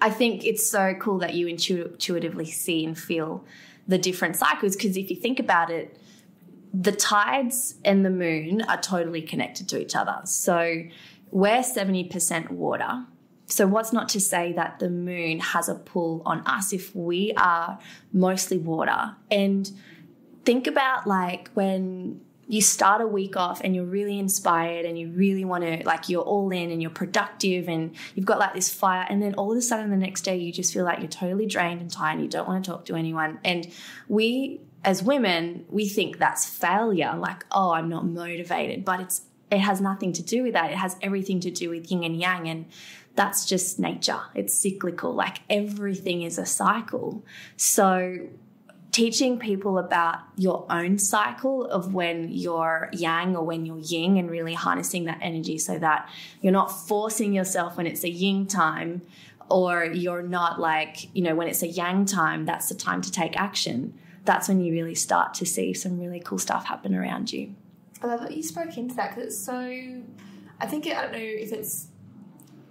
I 0.00 0.10
think 0.10 0.44
it's 0.44 0.68
so 0.68 0.94
cool 0.94 1.18
that 1.18 1.34
you 1.34 1.46
intuitively 1.46 2.46
see 2.46 2.84
and 2.84 2.98
feel 2.98 3.44
the 3.86 3.98
different 3.98 4.36
cycles 4.36 4.76
because 4.76 4.96
if 4.96 5.10
you 5.10 5.16
think 5.16 5.38
about 5.40 5.70
it, 5.70 5.98
the 6.72 6.92
tides 6.92 7.76
and 7.84 8.04
the 8.04 8.10
moon 8.10 8.62
are 8.62 8.80
totally 8.80 9.22
connected 9.22 9.68
to 9.68 9.80
each 9.80 9.94
other. 9.94 10.20
So 10.24 10.82
we're 11.30 11.62
70% 11.62 12.50
water. 12.50 13.06
So, 13.46 13.66
what's 13.66 13.92
not 13.92 14.08
to 14.10 14.20
say 14.20 14.52
that 14.54 14.78
the 14.78 14.88
moon 14.88 15.40
has 15.40 15.68
a 15.68 15.74
pull 15.74 16.22
on 16.24 16.40
us 16.46 16.72
if 16.72 16.94
we 16.96 17.34
are 17.36 17.78
mostly 18.12 18.56
water? 18.56 19.16
And 19.30 19.70
think 20.44 20.66
about 20.66 21.06
like 21.06 21.50
when 21.52 22.22
you 22.48 22.60
start 22.60 23.00
a 23.00 23.06
week 23.06 23.36
off 23.36 23.60
and 23.62 23.74
you're 23.74 23.84
really 23.84 24.18
inspired 24.18 24.84
and 24.84 24.98
you 24.98 25.08
really 25.10 25.44
want 25.44 25.64
to 25.64 25.82
like 25.86 26.08
you're 26.08 26.22
all 26.22 26.50
in 26.50 26.70
and 26.70 26.82
you're 26.82 26.90
productive 26.90 27.68
and 27.68 27.94
you've 28.14 28.26
got 28.26 28.38
like 28.38 28.52
this 28.52 28.72
fire 28.72 29.06
and 29.08 29.22
then 29.22 29.34
all 29.34 29.52
of 29.52 29.58
a 29.58 29.62
sudden 29.62 29.90
the 29.90 29.96
next 29.96 30.22
day 30.22 30.36
you 30.36 30.52
just 30.52 30.72
feel 30.72 30.84
like 30.84 30.98
you're 30.98 31.08
totally 31.08 31.46
drained 31.46 31.80
and 31.80 31.90
tired 31.90 32.14
and 32.14 32.22
you 32.22 32.28
don't 32.28 32.48
want 32.48 32.64
to 32.64 32.70
talk 32.70 32.84
to 32.84 32.94
anyone. 32.94 33.38
And 33.44 33.70
we 34.08 34.60
as 34.84 35.02
women 35.02 35.64
we 35.68 35.88
think 35.88 36.18
that's 36.18 36.44
failure 36.44 37.14
like 37.16 37.46
oh 37.52 37.70
i'm 37.70 37.88
not 37.88 38.04
motivated 38.04 38.84
but 38.84 38.98
it's 38.98 39.22
it 39.52 39.60
has 39.60 39.80
nothing 39.80 40.14
to 40.14 40.22
do 40.22 40.42
with 40.42 40.54
that. 40.54 40.70
It 40.70 40.78
has 40.78 40.96
everything 41.02 41.38
to 41.40 41.50
do 41.50 41.68
with 41.68 41.90
yin 41.90 42.04
and 42.04 42.18
yang 42.18 42.48
and 42.48 42.64
that's 43.14 43.44
just 43.44 43.78
nature. 43.78 44.20
It's 44.34 44.54
cyclical 44.54 45.14
like 45.14 45.40
everything 45.50 46.22
is 46.22 46.38
a 46.38 46.46
cycle. 46.46 47.22
So 47.56 48.28
teaching 48.92 49.38
people 49.38 49.78
about 49.78 50.18
your 50.36 50.66
own 50.68 50.98
cycle 50.98 51.64
of 51.64 51.94
when 51.94 52.28
you're 52.30 52.90
yang 52.92 53.34
or 53.34 53.42
when 53.42 53.64
you're 53.64 53.78
yin 53.78 54.18
and 54.18 54.30
really 54.30 54.52
harnessing 54.52 55.04
that 55.04 55.18
energy 55.22 55.56
so 55.56 55.78
that 55.78 56.08
you're 56.42 56.52
not 56.52 56.68
forcing 56.68 57.32
yourself 57.32 57.78
when 57.78 57.86
it's 57.86 58.04
a 58.04 58.10
yin 58.10 58.46
time 58.46 59.00
or 59.48 59.84
you're 59.84 60.22
not 60.22 60.60
like, 60.60 61.14
you 61.16 61.22
know, 61.22 61.34
when 61.34 61.48
it's 61.48 61.62
a 61.62 61.68
yang 61.68 62.04
time, 62.04 62.44
that's 62.44 62.68
the 62.68 62.74
time 62.74 63.00
to 63.00 63.10
take 63.10 63.36
action. 63.36 63.94
That's 64.24 64.46
when 64.46 64.60
you 64.60 64.72
really 64.72 64.94
start 64.94 65.34
to 65.34 65.46
see 65.46 65.72
some 65.72 65.98
really 65.98 66.20
cool 66.20 66.38
stuff 66.38 66.66
happen 66.66 66.94
around 66.94 67.32
you. 67.32 67.54
I 68.02 68.06
love 68.06 68.20
that 68.20 68.36
you 68.36 68.42
spoke 68.42 68.76
into 68.76 68.94
that 68.96 69.14
because 69.14 69.28
it's 69.28 69.38
so. 69.38 70.02
I 70.60 70.66
think 70.66 70.86
I 70.86 71.02
don't 71.02 71.12
know 71.12 71.18
if 71.18 71.52
it's 71.52 71.88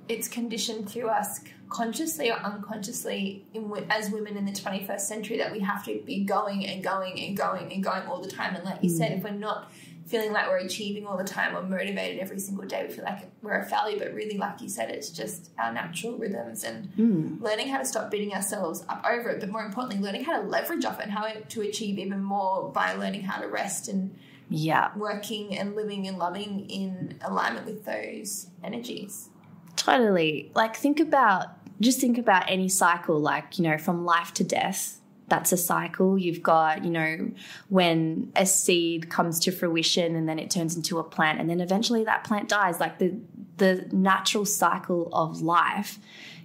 it's 0.08 0.28
conditioned 0.28 0.88
to 0.90 1.08
us 1.08 1.40
consciously 1.72 2.30
or 2.30 2.36
unconsciously 2.36 3.46
in, 3.54 3.72
as 3.90 4.12
women 4.12 4.38
in 4.38 4.46
the 4.46 4.52
21st 4.52 5.00
century 5.00 5.38
that 5.38 5.52
we 5.52 5.60
have 5.60 5.84
to 5.86 6.02
be 6.06 6.24
going 6.24 6.68
and 6.68 6.84
going 6.84 7.20
and 7.20 7.36
going 7.36 7.72
and 7.72 7.84
going 7.84 8.04
all 8.04 8.22
the 8.22 8.30
time. 8.30 8.56
And 8.56 8.64
like 8.64 8.84
you 8.84 8.90
mm. 8.90 8.98
said, 8.98 9.14
if 9.14 9.24
we're 9.24 9.32
not 9.32 9.72
feeling 10.06 10.34
like 10.34 10.48
we're 10.48 10.58
achieving 10.58 11.08
all 11.08 11.18
the 11.18 11.24
time 11.24 11.56
or 11.56 11.64
motivated 11.64 12.20
every 12.20 12.40
single 12.40 12.66
day, 12.66 12.86
we 12.86 12.94
feel 12.94 13.06
like 13.06 13.30
we're 13.42 13.58
a 13.58 13.66
failure. 13.66 13.98
But 13.98 14.14
really, 14.14 14.38
like 14.38 14.60
you 14.62 14.68
said, 14.68 14.92
it's 14.92 15.10
just 15.10 15.50
our 15.58 15.74
natural 15.74 16.18
rhythms 16.18 16.66
and 16.66 16.92
mm. 16.98 17.42
learning 17.42 17.70
how 17.70 17.78
to 17.78 17.86
stop 17.86 18.12
beating 18.12 18.34
ourselves 18.34 18.84
up 18.90 19.04
over 19.10 19.30
it. 19.30 19.40
But 19.40 19.50
more 19.50 19.64
importantly, 19.64 20.04
learning 20.04 20.26
how 20.26 20.42
to 20.42 20.48
leverage 20.48 20.84
off 20.84 21.00
it 21.00 21.04
and 21.04 21.12
how 21.12 21.28
to 21.28 21.62
achieve 21.62 21.98
even 21.98 22.22
more 22.22 22.70
by 22.70 22.94
learning 22.94 23.22
how 23.22 23.40
to 23.40 23.48
rest 23.48 23.88
and 23.88 24.14
yeah, 24.50 24.92
working 24.98 25.58
and 25.58 25.78
living 25.78 26.06
and 26.10 26.18
loving 26.18 26.70
in 26.70 27.18
alignment 27.24 27.66
with 27.66 27.86
those 27.86 28.48
energies. 28.62 29.30
Totally. 29.78 30.52
Like, 30.54 30.76
think 30.76 31.00
about 31.00 31.61
just 31.82 32.00
think 32.00 32.18
about 32.18 32.50
any 32.50 32.70
cycle, 32.70 33.20
like, 33.20 33.58
you 33.58 33.64
know, 33.64 33.78
from 33.78 34.06
life 34.06 34.34
to 34.36 34.44
death. 34.44 34.98
That's 35.28 35.52
a 35.52 35.58
cycle. 35.58 36.18
You've 36.18 36.44
got, 36.44 36.84
you 36.84 36.90
know, 36.92 37.32
when 37.70 38.32
a 38.36 38.46
seed 38.46 39.10
comes 39.10 39.40
to 39.42 39.52
fruition 39.52 40.16
and 40.16 40.28
then 40.28 40.40
it 40.40 40.52
turns 40.52 40.76
into 40.76 41.00
a 41.00 41.04
plant, 41.04 41.40
and 41.40 41.50
then 41.50 41.62
eventually 41.62 42.04
that 42.04 42.24
plant 42.24 42.50
dies. 42.50 42.80
Like 42.80 43.00
the 43.00 43.16
the 43.58 43.88
natural 43.92 44.44
cycle 44.44 45.10
of 45.14 45.42
life 45.42 46.00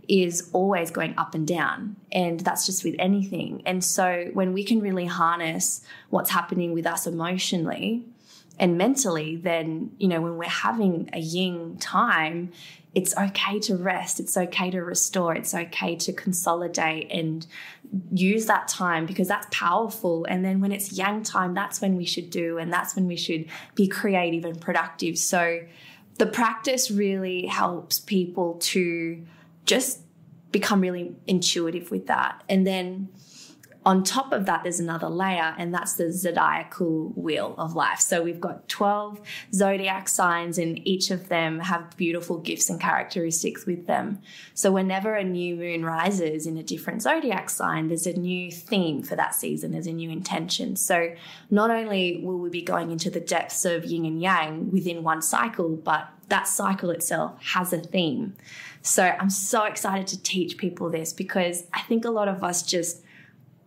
is 0.09 0.51
always 0.53 0.91
going 0.91 1.15
up 1.19 1.35
and 1.35 1.47
down. 1.47 1.97
And 2.13 2.41
that's 2.41 2.67
just 2.67 2.85
with 2.85 2.95
anything. 2.99 3.63
And 3.67 3.83
so 3.83 4.31
when 4.35 4.53
we 4.53 4.63
can 4.63 4.81
really 4.81 5.07
harness 5.07 5.83
what's 6.11 6.31
happening 6.31 6.73
with 6.73 6.87
us 6.87 7.07
emotionally 7.07 8.05
and 8.59 8.79
mentally, 8.79 9.37
then, 9.37 9.93
you 9.99 10.09
know, 10.09 10.21
when 10.21 10.37
we're 10.37 10.49
having 10.49 11.11
a 11.13 11.19
yin 11.19 11.77
time, 11.79 12.53
it's 12.95 13.15
okay 13.15 13.61
to 13.61 13.77
rest, 13.77 14.21
it's 14.21 14.37
okay 14.39 14.71
to 14.71 14.81
restore, 14.81 15.35
it's 15.35 15.55
okay 15.55 15.97
to 15.97 16.13
consolidate 16.15 17.13
and 17.13 17.47
use 18.11 18.47
that 18.47 18.69
time 18.69 19.05
because 19.05 19.29
that's 19.29 19.47
powerful. 19.51 20.25
And 20.27 20.43
then 20.43 20.63
when 20.63 20.73
it's 20.73 20.93
yang 20.93 21.23
time, 21.23 21.53
that's 21.53 21.83
when 21.83 21.97
we 21.97 22.07
should 22.07 22.31
do, 22.31 22.57
and 22.57 22.73
that's 22.73 22.97
when 22.97 23.07
we 23.07 23.17
should 23.17 23.47
be 23.75 23.87
creative 23.87 24.47
and 24.47 24.59
productive. 24.59 25.19
So 25.19 25.61
the 26.19 26.27
practice 26.27 26.91
really 26.91 27.45
helps 27.45 28.01
people 28.01 28.55
to 28.61 29.23
just 29.67 30.01
become 30.51 30.81
really 30.81 31.15
intuitive 31.27 31.91
with 31.91 32.07
that. 32.07 32.43
And 32.49 32.67
then 32.67 33.11
on 33.87 34.03
top 34.03 34.33
of 34.33 34.47
that, 34.47 34.65
there's 34.65 34.81
another 34.81 35.09
layer, 35.09 35.55
and 35.57 35.73
that's 35.73 35.93
the 35.93 36.11
zodiacal 36.11 37.13
wheel 37.15 37.55
of 37.57 37.77
life. 37.77 38.01
So 38.01 38.21
we've 38.21 38.41
got 38.41 38.69
12 38.69 39.21
zodiac 39.55 40.09
signs, 40.09 40.59
and 40.59 40.85
each 40.85 41.13
of 41.13 41.29
them 41.29 41.61
have 41.61 41.97
beautiful 41.97 42.39
gifts 42.39 42.69
and 42.69 42.81
characteristics 42.81 43.65
with 43.65 43.87
them. 43.87 44.21
So 44.55 44.73
whenever 44.73 45.15
a 45.15 45.23
new 45.23 45.55
moon 45.55 45.85
rises 45.85 46.49
in 46.49 46.57
a 46.57 46.65
different 46.65 47.03
zodiac 47.03 47.49
sign, 47.49 47.87
there's 47.87 48.09
a 48.09 48.13
new 48.13 48.51
theme 48.51 49.05
for 49.05 49.15
that 49.15 49.37
season, 49.37 49.71
there's 49.71 49.87
a 49.87 49.93
new 49.93 50.11
intention. 50.11 50.75
So 50.75 51.15
not 51.49 51.71
only 51.71 52.21
will 52.25 52.39
we 52.39 52.51
be 52.51 52.63
going 52.63 52.91
into 52.91 53.09
the 53.09 53.21
depths 53.21 53.65
of 53.65 53.85
yin 53.85 54.05
and 54.05 54.21
yang 54.21 54.73
within 54.73 55.05
one 55.05 55.23
cycle, 55.23 55.77
but 55.77 56.09
that 56.29 56.49
cycle 56.49 56.91
itself 56.91 57.41
has 57.53 57.73
a 57.73 57.79
theme. 57.79 58.35
So 58.83 59.05
I'm 59.05 59.31
so 59.31 59.63
excited 59.63 60.09
to 60.09 60.23
teach 60.25 60.59
people 60.59 60.91
this 60.91 61.13
because 61.13 61.69
I 61.73 61.83
think 61.83 62.05
a 62.05 62.11
lot 62.11 62.27
of 62.27 62.43
us 62.43 62.65
just 62.65 63.05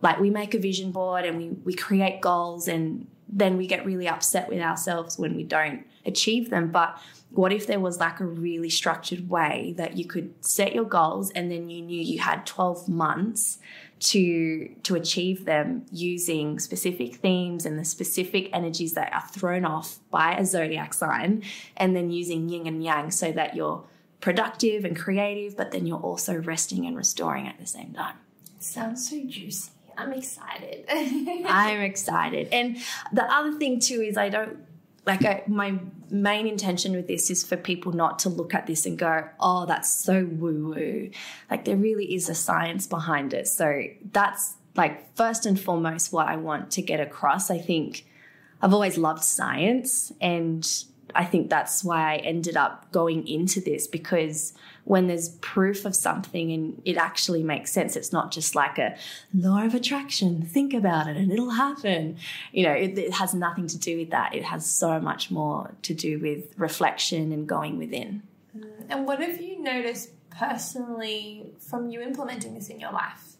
like 0.02 0.18
we 0.18 0.30
make 0.30 0.54
a 0.54 0.58
vision 0.58 0.92
board 0.92 1.24
and 1.24 1.36
we 1.36 1.48
we 1.64 1.74
create 1.74 2.20
goals 2.20 2.68
and 2.68 3.06
then 3.28 3.56
we 3.56 3.66
get 3.66 3.86
really 3.86 4.08
upset 4.08 4.48
with 4.48 4.60
ourselves 4.60 5.18
when 5.18 5.36
we 5.36 5.44
don't 5.44 5.86
achieve 6.04 6.50
them. 6.50 6.70
But 6.70 6.98
what 7.30 7.52
if 7.52 7.66
there 7.66 7.78
was 7.78 7.98
like 8.00 8.18
a 8.20 8.24
really 8.24 8.70
structured 8.70 9.28
way 9.28 9.74
that 9.76 9.96
you 9.96 10.04
could 10.04 10.34
set 10.44 10.74
your 10.74 10.84
goals 10.84 11.30
and 11.30 11.50
then 11.50 11.70
you 11.70 11.82
knew 11.82 12.00
you 12.00 12.18
had 12.18 12.44
12 12.44 12.88
months 12.88 13.58
to 14.00 14.74
to 14.82 14.94
achieve 14.94 15.44
them 15.44 15.84
using 15.92 16.58
specific 16.58 17.16
themes 17.16 17.66
and 17.66 17.78
the 17.78 17.84
specific 17.84 18.48
energies 18.52 18.94
that 18.94 19.12
are 19.12 19.28
thrown 19.28 19.64
off 19.64 19.98
by 20.10 20.34
a 20.34 20.44
zodiac 20.44 20.94
sign 20.94 21.42
and 21.76 21.94
then 21.94 22.10
using 22.10 22.48
yin 22.48 22.66
and 22.66 22.82
yang 22.82 23.10
so 23.10 23.30
that 23.30 23.54
you're 23.54 23.84
productive 24.20 24.84
and 24.84 24.98
creative 24.98 25.56
but 25.56 25.70
then 25.70 25.86
you're 25.86 26.00
also 26.00 26.34
resting 26.34 26.86
and 26.86 26.96
restoring 26.96 27.46
at 27.46 27.58
the 27.58 27.66
same 27.66 27.92
time? 27.92 28.16
Sounds 28.58 29.08
so 29.08 29.22
juicy 29.26 29.70
I'm 30.00 30.12
excited. 30.12 30.84
I'm 30.88 31.80
excited. 31.80 32.48
And 32.52 32.78
the 33.12 33.24
other 33.24 33.58
thing 33.58 33.80
too 33.80 34.00
is 34.00 34.16
I 34.16 34.28
don't 34.28 34.58
like 35.06 35.24
I, 35.24 35.42
my 35.46 35.78
main 36.10 36.46
intention 36.46 36.92
with 36.92 37.06
this 37.06 37.30
is 37.30 37.44
for 37.44 37.56
people 37.56 37.92
not 37.92 38.18
to 38.20 38.28
look 38.28 38.54
at 38.54 38.66
this 38.66 38.86
and 38.86 38.98
go, 38.98 39.28
"Oh, 39.38 39.66
that's 39.66 39.90
so 39.90 40.24
woo 40.24 40.68
woo." 40.74 41.10
Like 41.50 41.64
there 41.64 41.76
really 41.76 42.14
is 42.14 42.28
a 42.28 42.34
science 42.34 42.86
behind 42.86 43.32
it. 43.34 43.48
So 43.48 43.84
that's 44.12 44.54
like 44.76 45.14
first 45.16 45.46
and 45.46 45.58
foremost 45.58 46.12
what 46.12 46.28
I 46.28 46.36
want 46.36 46.70
to 46.72 46.82
get 46.82 47.00
across. 47.00 47.50
I 47.50 47.58
think 47.58 48.06
I've 48.62 48.74
always 48.74 48.98
loved 48.98 49.24
science 49.24 50.12
and 50.20 50.66
I 51.14 51.24
think 51.24 51.50
that's 51.50 51.82
why 51.82 52.14
I 52.14 52.16
ended 52.18 52.56
up 52.56 52.92
going 52.92 53.26
into 53.26 53.60
this 53.60 53.86
because 53.86 54.54
when 54.90 55.06
there's 55.06 55.28
proof 55.38 55.84
of 55.84 55.94
something 55.94 56.50
and 56.50 56.82
it 56.84 56.96
actually 56.96 57.44
makes 57.44 57.70
sense, 57.70 57.94
it's 57.94 58.12
not 58.12 58.32
just 58.32 58.56
like 58.56 58.76
a 58.76 58.96
law 59.32 59.62
of 59.62 59.72
attraction, 59.72 60.42
think 60.42 60.74
about 60.74 61.06
it 61.06 61.16
and 61.16 61.30
it'll 61.30 61.50
happen. 61.50 62.16
You 62.50 62.64
know, 62.64 62.72
it, 62.72 62.98
it 62.98 63.14
has 63.14 63.32
nothing 63.32 63.68
to 63.68 63.78
do 63.78 63.98
with 63.98 64.10
that. 64.10 64.34
It 64.34 64.42
has 64.42 64.66
so 64.66 64.98
much 64.98 65.30
more 65.30 65.76
to 65.82 65.94
do 65.94 66.18
with 66.18 66.52
reflection 66.58 67.30
and 67.30 67.48
going 67.48 67.78
within. 67.78 68.24
And 68.88 69.06
what 69.06 69.20
have 69.20 69.40
you 69.40 69.62
noticed 69.62 70.10
personally 70.30 71.52
from 71.60 71.88
you 71.88 72.00
implementing 72.00 72.54
this 72.54 72.68
in 72.68 72.80
your 72.80 72.90
life? 72.90 73.36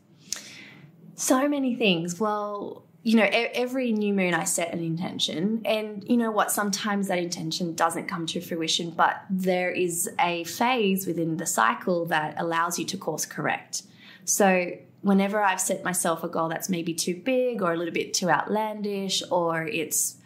So 1.17 1.49
many 1.49 1.75
things. 1.75 2.21
Well, 2.21 2.85
you 3.03 3.17
know, 3.17 3.27
every 3.33 3.93
new 3.93 4.13
moon 4.13 4.35
I 4.35 4.45
set 4.45 4.75
an 4.75 4.81
intention, 4.81 5.63
and 5.65 6.05
you 6.07 6.19
know 6.19 6.31
what? 6.31 6.51
Sometimes 6.51 7.09
that 7.09 7.19
intention 7.19 7.75
doesn't 7.75 8.09
come 8.09 8.27
to 8.27 8.41
fruition, 8.43 8.91
but 8.91 9.23
there 9.31 9.71
is 9.71 10.11
a 10.19 10.45
phase 10.45 11.07
within 11.07 11.39
the 11.39 11.47
cycle 11.47 12.05
that 12.07 12.35
allows 12.37 12.79
you 12.79 12.85
to 12.87 12.99
course 12.99 13.25
correct. 13.25 13.85
So, 14.25 14.73
whenever 15.01 15.43
I've 15.43 15.63
set 15.63 15.83
myself 15.83 16.23
a 16.25 16.29
goal 16.29 16.51
that's 16.51 16.69
maybe 16.69 16.93
too 16.93 17.15
big 17.15 17.63
or 17.63 17.73
a 17.73 17.77
little 17.77 17.95
bit 17.95 18.13
too 18.13 18.29
outlandish, 18.29 19.23
or 19.31 19.63
it's, 19.63 20.19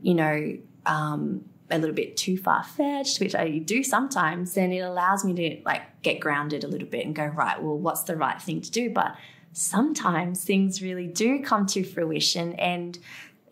you 0.00 0.14
know, 0.14 0.56
um, 0.86 1.44
a 1.68 1.78
little 1.78 1.94
bit 1.94 2.16
too 2.16 2.36
far 2.36 2.62
fetched, 2.62 3.18
which 3.18 3.34
I 3.34 3.58
do 3.58 3.82
sometimes, 3.82 4.54
then 4.54 4.72
it 4.72 4.80
allows 4.80 5.24
me 5.24 5.34
to 5.34 5.62
like 5.64 6.02
get 6.02 6.20
grounded 6.20 6.62
a 6.62 6.68
little 6.68 6.88
bit 6.88 7.06
and 7.06 7.14
go, 7.14 7.26
right, 7.26 7.60
well, 7.60 7.76
what's 7.76 8.04
the 8.04 8.16
right 8.16 8.40
thing 8.40 8.60
to 8.60 8.70
do? 8.70 8.90
But 8.90 9.16
sometimes 9.52 10.44
things 10.44 10.82
really 10.82 11.06
do 11.06 11.40
come 11.42 11.66
to 11.66 11.84
fruition. 11.84 12.54
And 12.54 12.98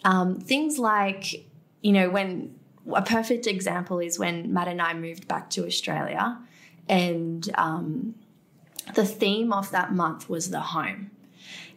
um, 0.05 0.40
things 0.40 0.78
like, 0.78 1.47
you 1.83 1.93
know, 1.93 2.11
when 2.11 2.55
a 2.93 3.02
perfect 3.02 3.47
example 3.47 3.99
is 3.99 4.19
when 4.19 4.52
Matt 4.52 4.69
and 4.69 4.81
I 4.81 4.95
moved 4.95 5.28
back 5.28 5.50
to 5.50 5.67
Australia 5.67 6.38
and 6.88 7.49
um, 7.57 8.14
the 8.95 9.05
theme 9.05 9.52
of 9.52 9.71
that 9.73 9.93
month 9.93 10.28
was 10.28 10.50
the 10.50 10.61
home. 10.61 11.11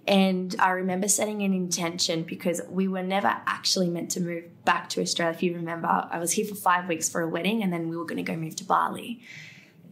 And 0.08 0.56
I 0.58 0.72
remember 0.72 1.08
setting 1.08 1.44
an 1.44 1.54
intention 1.54 2.24
because 2.24 2.62
we 2.70 2.88
were 2.88 3.04
never 3.04 3.28
actually 3.46 3.90
meant 3.90 4.10
to 4.12 4.20
move 4.20 4.46
back 4.66 4.90
to 4.90 5.02
Australia. 5.02 5.36
If 5.36 5.44
you 5.44 5.54
remember, 5.54 6.08
I 6.10 6.18
was 6.18 6.32
here 6.32 6.46
for 6.46 6.56
five 6.56 6.88
weeks 6.88 7.08
for 7.08 7.22
a 7.22 7.28
wedding 7.28 7.62
and 7.62 7.72
then 7.72 7.88
we 7.88 7.98
were 7.98 8.06
going 8.06 8.24
to 8.24 8.24
go 8.24 8.36
move 8.36 8.56
to 8.58 8.64
Bali. 8.64 9.22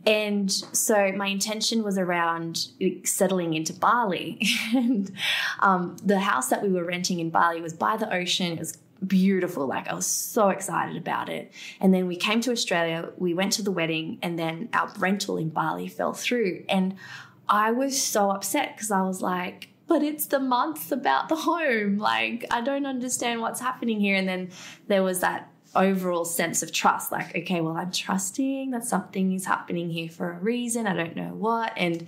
And 0.06 0.52
so 0.52 1.12
my 1.12 1.28
intention 1.28 1.84
was 1.84 1.98
around 1.98 2.68
settling 3.04 3.54
into 3.54 3.74
Bali. 3.74 4.42
and 4.76 5.12
um, 5.60 5.98
the 6.04 6.20
house 6.20 6.50
that 6.50 6.62
we 6.62 6.70
were 6.70 6.86
renting 6.86 7.20
in 7.20 7.30
Bali 7.30 7.62
was 7.62 7.74
by 7.74 7.98
the 7.98 8.12
ocean. 8.14 8.54
It 8.54 8.60
was 8.60 8.78
beautiful. 9.06 9.68
Like 9.68 9.88
I 9.88 9.94
was 9.94 10.08
so 10.08 10.50
excited 10.50 10.98
about 10.98 11.30
it. 11.30 11.52
And 11.80 11.94
then 11.94 12.08
we 12.08 12.16
came 12.16 12.42
to 12.42 12.52
Australia, 12.52 13.10
we 13.18 13.34
went 13.34 13.54
to 13.54 13.64
the 13.64 13.72
wedding, 13.72 14.20
and 14.22 14.38
then 14.38 14.70
our 14.74 14.92
rental 14.98 15.38
in 15.38 15.50
Bali 15.50 15.88
fell 15.88 16.14
through. 16.14 16.66
And 16.70 16.96
I 17.48 17.72
was 17.72 18.02
so 18.02 18.32
upset 18.32 18.76
because 18.76 18.92
I 18.92 19.02
was 19.02 19.22
like, 19.22 19.70
but 19.88 20.04
it's 20.04 20.28
the 20.28 20.40
month 20.40 20.92
about 20.92 21.30
the 21.30 21.36
home. 21.36 21.98
Like, 21.98 22.46
I 22.52 22.62
don't 22.62 22.86
understand 22.86 23.42
what's 23.42 23.60
happening 23.60 24.00
here. 24.00 24.16
And 24.16 24.30
then 24.30 24.52
there 24.88 25.02
was 25.02 25.22
that 25.22 25.49
overall 25.76 26.26
sense 26.26 26.64
of 26.64 26.72
trust 26.72 27.12
like, 27.12 27.36
okay, 27.36 27.62
well, 27.62 27.78
I'm 27.78 27.92
trusting 27.92 28.72
that 28.72 28.86
something 28.86 29.34
is 29.34 29.46
happening 29.46 29.90
here 29.90 30.10
for 30.10 30.32
a 30.32 30.40
reason. 30.40 30.88
I 30.88 30.96
don't 30.96 31.16
know 31.16 31.34
what. 31.34 31.74
And 31.78 32.08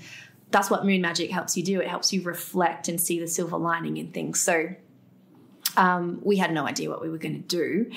that's 0.49 0.69
what 0.69 0.85
moon 0.85 1.01
magic 1.01 1.31
helps 1.31 1.55
you 1.55 1.63
do. 1.63 1.79
It 1.79 1.87
helps 1.87 2.11
you 2.11 2.21
reflect 2.23 2.87
and 2.87 2.99
see 2.99 3.19
the 3.19 3.27
silver 3.27 3.57
lining 3.57 3.97
in 3.97 4.11
things. 4.11 4.39
So, 4.39 4.75
um, 5.77 6.19
we 6.23 6.37
had 6.37 6.51
no 6.51 6.65
idea 6.67 6.89
what 6.89 7.01
we 7.01 7.09
were 7.09 7.17
going 7.17 7.35
to 7.35 7.47
do. 7.47 7.91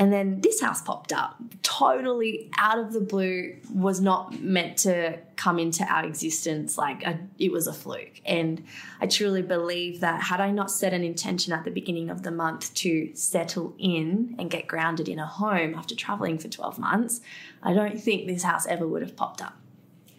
And 0.00 0.10
then 0.10 0.40
this 0.40 0.62
house 0.62 0.80
popped 0.80 1.12
up, 1.12 1.36
totally 1.62 2.50
out 2.56 2.78
of 2.78 2.94
the 2.94 3.02
blue, 3.02 3.56
was 3.70 4.00
not 4.00 4.40
meant 4.40 4.78
to 4.78 5.18
come 5.36 5.58
into 5.58 5.84
our 5.84 6.06
existence. 6.06 6.78
Like 6.78 7.04
a, 7.06 7.18
it 7.38 7.52
was 7.52 7.66
a 7.66 7.74
fluke. 7.74 8.22
And 8.24 8.64
I 9.02 9.06
truly 9.06 9.42
believe 9.42 10.00
that 10.00 10.22
had 10.22 10.40
I 10.40 10.52
not 10.52 10.70
set 10.70 10.94
an 10.94 11.04
intention 11.04 11.52
at 11.52 11.64
the 11.64 11.70
beginning 11.70 12.08
of 12.08 12.22
the 12.22 12.30
month 12.30 12.72
to 12.76 13.14
settle 13.14 13.74
in 13.78 14.36
and 14.38 14.50
get 14.50 14.66
grounded 14.66 15.06
in 15.06 15.18
a 15.18 15.26
home 15.26 15.74
after 15.74 15.94
traveling 15.94 16.38
for 16.38 16.48
12 16.48 16.78
months, 16.78 17.20
I 17.62 17.74
don't 17.74 18.00
think 18.00 18.26
this 18.26 18.42
house 18.42 18.66
ever 18.66 18.88
would 18.88 19.02
have 19.02 19.16
popped 19.16 19.42
up. 19.42 19.58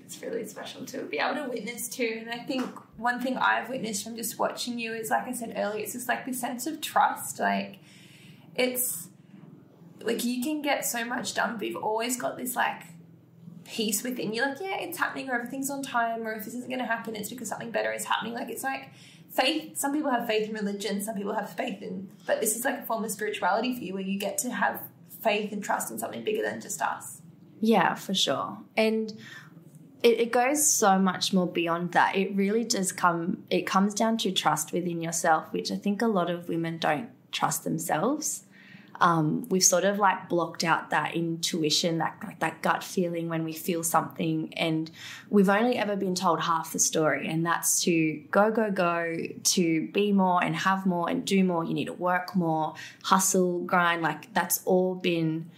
It's 0.05 0.21
really 0.21 0.45
special 0.45 0.85
to 0.85 1.00
be 1.05 1.17
able 1.17 1.43
to 1.43 1.50
witness 1.50 1.89
too. 1.89 2.19
And 2.19 2.29
I 2.29 2.43
think 2.43 2.69
one 2.97 3.19
thing 3.19 3.35
I've 3.35 3.67
witnessed 3.67 4.03
from 4.03 4.15
just 4.15 4.38
watching 4.38 4.77
you 4.77 4.93
is, 4.93 5.09
like 5.09 5.27
I 5.27 5.31
said 5.31 5.55
earlier, 5.57 5.81
it's 5.81 5.93
just 5.93 6.07
like 6.07 6.27
this 6.27 6.39
sense 6.39 6.67
of 6.67 6.81
trust. 6.81 7.39
Like, 7.39 7.79
it's 8.53 9.07
like 10.05 10.24
you 10.24 10.43
can 10.43 10.62
get 10.62 10.86
so 10.86 11.05
much 11.05 11.34
done, 11.34 11.58
but 11.58 11.67
you've 11.67 11.84
always 11.84 12.17
got 12.17 12.38
this 12.38 12.55
like 12.55 12.84
peace 13.65 14.03
within 14.03 14.34
you. 14.34 14.41
Like, 14.41 14.60
yeah, 14.60 14.77
it's 14.79 14.98
happening, 14.98 15.29
or 15.29 15.36
everything's 15.36 15.70
on 15.70 15.81
time, 15.84 16.27
or 16.27 16.34
if 16.34 16.46
this 16.46 16.53
isn't 16.53 16.70
going 16.70 16.79
to 16.79 16.86
happen, 16.86 17.15
it's 17.15 17.29
because 17.29 17.50
something 17.50 17.72
better 17.72 17.91
is 17.91 18.05
happening. 18.05 18.34
Like, 18.34 18.50
it's 18.50 18.63
like 18.63 18.89
faith. 19.31 19.77
Some 19.77 19.93
people 19.93 20.12
have 20.12 20.27
faith 20.27 20.50
in 20.50 20.53
religion, 20.53 21.01
some 21.01 21.15
people 21.15 21.34
have 21.34 21.50
faith 21.51 21.81
in, 21.81 22.10
but 22.25 22.41
this 22.41 22.55
is 22.55 22.65
like 22.65 22.79
a 22.79 22.84
form 22.84 23.03
of 23.03 23.12
spirituality 23.12 23.75
for 23.75 23.84
you 23.84 23.93
where 23.93 24.03
you 24.03 24.20
get 24.20 24.38
to 24.39 24.51
have 24.51 24.81
faith 25.22 25.51
and 25.51 25.63
trust 25.63 25.91
in 25.91 26.00
something 26.00 26.24
bigger 26.24 26.41
than 26.41 26.60
just 26.62 26.81
us. 26.81 27.22
Yeah, 27.60 27.93
for 27.93 28.13
sure. 28.13 28.58
And 28.75 29.13
it, 30.03 30.20
it 30.20 30.31
goes 30.31 30.67
so 30.70 30.98
much 30.98 31.31
more 31.31 31.48
beyond 31.48 31.91
that. 31.91 32.15
It 32.15 32.36
really 32.36 32.63
does 32.63 32.91
come, 32.91 33.43
it 33.50 33.67
comes 33.67 33.93
down 33.93 34.17
to 34.20 34.31
trust 34.31 34.74
within 34.74 35.01
yourself, 35.01 35.53
which 35.53 35.72
I 35.72 35.75
think 35.75 36.01
a 36.01 36.08
lot 36.08 36.29
of 36.29 36.50
women 36.50 36.79
don't 36.79 37.10
trust 37.31 37.63
themselves 37.63 38.43
um, 39.01 39.50
we've 39.50 39.63
sort 39.63 39.84
of 39.84 39.98
like 39.98 40.29
blocked 40.29 40.63
out 40.63 40.91
that 40.91 41.15
intuition, 41.15 41.98
that 41.98 42.17
like 42.24 42.39
that 42.39 42.62
gut 42.62 42.84
feeling 42.84 43.29
when 43.29 43.43
we 43.43 43.51
feel 43.51 43.84
something, 43.84 44.53
and 44.55 44.91
we've 45.31 45.50
only 45.50 45.75
ever 45.75 45.96
been 45.96 46.13
told 46.13 46.39
half 46.39 46.72
the 46.72 46.79
story, 46.79 47.27
and 47.27 47.43
that's 47.43 47.81
to 47.84 48.22
go, 48.29 48.51
go, 48.51 48.70
go, 48.70 49.15
to 49.43 49.88
be 49.88 50.12
more 50.12 50.43
and 50.43 50.55
have 50.55 50.86
more 50.86 51.10
and 51.10 51.25
do 51.25 51.43
more. 51.43 51.63
You 51.63 51.74
need 51.74 51.86
to 51.86 51.93
work 51.93 52.36
more, 52.36 52.75
hustle, 53.03 53.62
grind. 53.62 54.03
Like 54.03 54.31
that's 54.36 54.62
all 54.65 54.93
been 54.93 55.50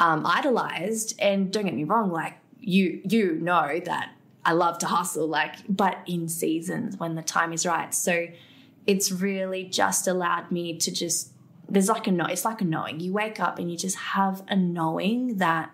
um, 0.00 0.26
idolized. 0.26 1.14
And 1.20 1.52
don't 1.52 1.66
get 1.66 1.74
me 1.74 1.84
wrong, 1.84 2.10
like 2.10 2.34
you 2.58 3.00
you 3.08 3.36
know 3.36 3.80
that 3.84 4.12
I 4.44 4.52
love 4.54 4.78
to 4.78 4.86
hustle, 4.86 5.28
like 5.28 5.54
but 5.68 5.98
in 6.08 6.28
seasons 6.28 6.96
when 6.96 7.14
the 7.14 7.22
time 7.22 7.52
is 7.52 7.64
right. 7.64 7.94
So 7.94 8.26
it's 8.88 9.12
really 9.12 9.64
just 9.64 10.08
allowed 10.08 10.50
me 10.50 10.76
to 10.78 10.90
just 10.90 11.30
there's 11.68 11.88
like 11.88 12.06
a 12.06 12.12
no 12.12 12.24
it's 12.24 12.44
like 12.44 12.60
a 12.60 12.64
knowing 12.64 13.00
you 13.00 13.12
wake 13.12 13.40
up 13.40 13.58
and 13.58 13.70
you 13.70 13.76
just 13.76 13.96
have 13.96 14.42
a 14.48 14.56
knowing 14.56 15.36
that 15.36 15.70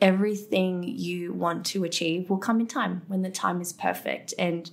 everything 0.00 0.82
you 0.82 1.32
want 1.32 1.64
to 1.66 1.84
achieve 1.84 2.28
will 2.28 2.38
come 2.38 2.60
in 2.60 2.66
time 2.66 3.02
when 3.08 3.22
the 3.22 3.30
time 3.30 3.60
is 3.60 3.72
perfect. 3.72 4.34
And 4.38 4.70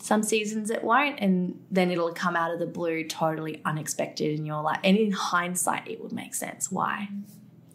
some 0.00 0.22
seasons 0.22 0.70
it 0.70 0.82
won't 0.82 1.20
and 1.20 1.60
then 1.70 1.90
it'll 1.90 2.12
come 2.12 2.34
out 2.34 2.52
of 2.52 2.58
the 2.58 2.66
blue 2.66 3.04
totally 3.04 3.62
unexpected 3.64 4.36
and 4.36 4.44
you're 4.44 4.60
like 4.60 4.80
and 4.82 4.96
in 4.96 5.12
hindsight 5.12 5.86
it 5.88 6.02
would 6.02 6.12
make 6.12 6.34
sense. 6.34 6.72
Why? 6.72 7.08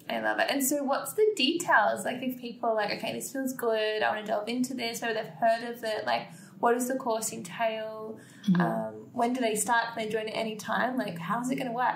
I 0.09 0.19
love 0.19 0.39
it. 0.39 0.47
And 0.49 0.63
so, 0.63 0.83
what's 0.83 1.13
the 1.13 1.33
details? 1.35 2.05
Like, 2.05 2.21
if 2.21 2.39
people 2.39 2.69
are 2.69 2.75
like, 2.75 2.91
okay, 2.93 3.11
this 3.11 3.31
feels 3.31 3.51
good, 3.51 4.01
I 4.01 4.09
want 4.09 4.25
to 4.25 4.31
delve 4.31 4.47
into 4.47 4.73
this, 4.73 5.01
maybe 5.01 5.15
they've 5.15 5.25
heard 5.25 5.69
of 5.69 5.83
it, 5.83 6.05
like, 6.05 6.29
what 6.59 6.73
does 6.73 6.87
the 6.87 6.95
course 6.95 7.31
entail? 7.33 8.17
Mm-hmm. 8.47 8.61
Um, 8.61 8.93
when 9.13 9.33
do 9.33 9.41
they 9.41 9.55
start? 9.55 9.93
Can 9.93 10.03
they 10.03 10.09
join 10.09 10.27
at 10.27 10.35
any 10.35 10.55
time? 10.55 10.97
Like, 10.97 11.17
how's 11.17 11.49
it 11.49 11.55
going 11.55 11.67
to 11.67 11.73
work? 11.73 11.95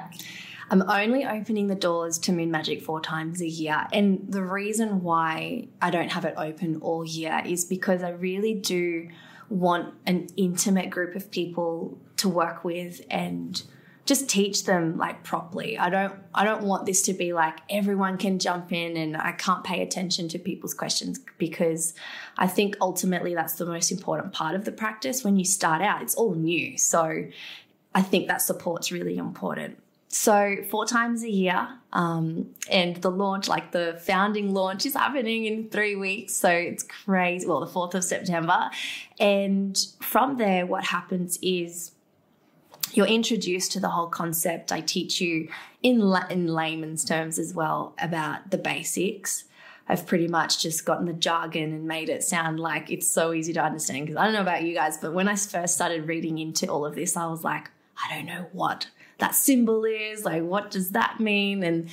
I'm 0.70 0.90
only 0.90 1.26
opening 1.26 1.68
the 1.68 1.76
doors 1.76 2.18
to 2.20 2.32
Moon 2.32 2.50
Magic 2.50 2.82
four 2.82 3.02
times 3.02 3.42
a 3.42 3.48
year. 3.48 3.88
And 3.92 4.26
the 4.30 4.42
reason 4.42 5.04
why 5.04 5.68
I 5.82 5.90
don't 5.90 6.10
have 6.10 6.24
it 6.24 6.34
open 6.38 6.78
all 6.82 7.04
year 7.04 7.42
is 7.46 7.66
because 7.66 8.04
I 8.04 8.10
really 8.12 8.54
do 8.54 9.10
want 9.50 9.94
an 10.06 10.28
intimate 10.38 10.90
group 10.90 11.16
of 11.16 11.30
people 11.30 11.98
to 12.18 12.30
work 12.30 12.64
with 12.64 13.02
and 13.10 13.62
just 14.06 14.28
teach 14.28 14.66
them 14.66 14.98
like 14.98 15.24
properly. 15.24 15.78
I 15.78 15.90
don't 15.90 16.14
I 16.34 16.44
don't 16.44 16.64
want 16.64 16.86
this 16.86 17.04
to 17.04 17.14
be 17.14 17.34
like 17.34 17.60
everyone 17.70 18.18
can 18.18 18.40
jump 18.40 18.72
in 18.72 18.98
and 18.98 19.16
I 19.16 19.34
can't 19.34 19.64
pay 19.64 19.82
attention 19.82 20.28
to 20.30 20.40
people's 20.40 20.74
questions 20.74 21.20
because 21.38 21.94
I 22.38 22.48
think 22.48 22.78
ultimately 22.82 23.36
that's 23.36 23.54
the 23.54 23.66
most 23.66 23.92
important 23.92 24.34
part 24.34 24.56
of 24.56 24.66
the 24.66 24.72
practice 24.72 25.24
when 25.24 25.38
you 25.38 25.46
start 25.46 25.82
out. 25.82 26.02
It's 26.02 26.16
all 26.16 26.34
new. 26.34 26.78
So 26.78 27.26
I 27.94 28.02
think 28.02 28.28
that 28.28 28.42
support's 28.42 28.92
really 28.92 29.18
important. 29.18 29.78
So 30.08 30.58
four 30.70 30.86
times 30.86 31.24
a 31.24 31.30
year, 31.30 31.70
um, 31.94 32.50
and 32.70 32.98
the 32.98 33.10
launch, 33.10 33.48
like 33.48 33.72
the 33.72 33.98
founding 34.04 34.54
launch, 34.54 34.86
is 34.86 34.94
happening 34.94 35.46
in 35.46 35.70
three 35.70 35.96
weeks. 35.96 36.34
So 36.34 36.50
it's 36.50 36.84
crazy. 36.84 37.48
Well, 37.48 37.62
the 37.62 37.68
fourth 37.68 37.96
of 37.96 38.04
September, 38.04 38.70
and 39.22 39.78
from 40.02 40.36
there, 40.36 40.66
what 40.66 40.84
happens 40.84 41.40
is 41.42 41.92
you're 42.94 43.08
introduced 43.08 43.72
to 43.74 43.80
the 43.80 43.90
whole 43.90 44.08
concept. 44.08 44.72
I 44.72 44.82
teach 44.82 45.22
you 45.22 45.50
in 45.82 46.02
in 46.30 46.48
layman's 46.48 47.04
terms 47.06 47.40
as 47.40 47.54
well 47.54 47.94
about 48.00 48.52
the 48.52 48.58
basics. 48.58 49.46
I've 49.88 50.06
pretty 50.08 50.28
much 50.28 50.62
just 50.62 50.86
gotten 50.86 51.06
the 51.06 51.14
jargon 51.14 51.74
and 51.74 51.86
made 51.86 52.08
it 52.08 52.24
sound 52.24 52.60
like 52.60 52.90
it's 52.90 53.08
so 53.10 53.34
easy 53.34 53.52
to 53.54 53.62
understand. 53.62 54.06
Because 54.06 54.18
I 54.18 54.26
don't 54.26 54.34
know 54.34 54.42
about 54.42 54.64
you 54.64 54.74
guys, 54.74 54.98
but 54.98 55.14
when 55.14 55.28
I 55.28 55.36
first 55.36 55.76
started 55.76 56.08
reading 56.08 56.38
into 56.38 56.68
all 56.68 56.86
of 56.86 56.96
this, 56.96 57.18
I 57.18 57.28
was 57.28 57.44
like, 57.44 57.70
I 57.98 58.16
don't 58.16 58.26
know 58.26 58.48
what 58.54 58.88
that 59.18 59.36
symbol 59.36 59.84
is. 59.86 60.24
Like, 60.24 60.44
what 60.44 60.72
does 60.72 60.92
that 60.92 61.20
mean? 61.20 61.64
And 61.64 61.90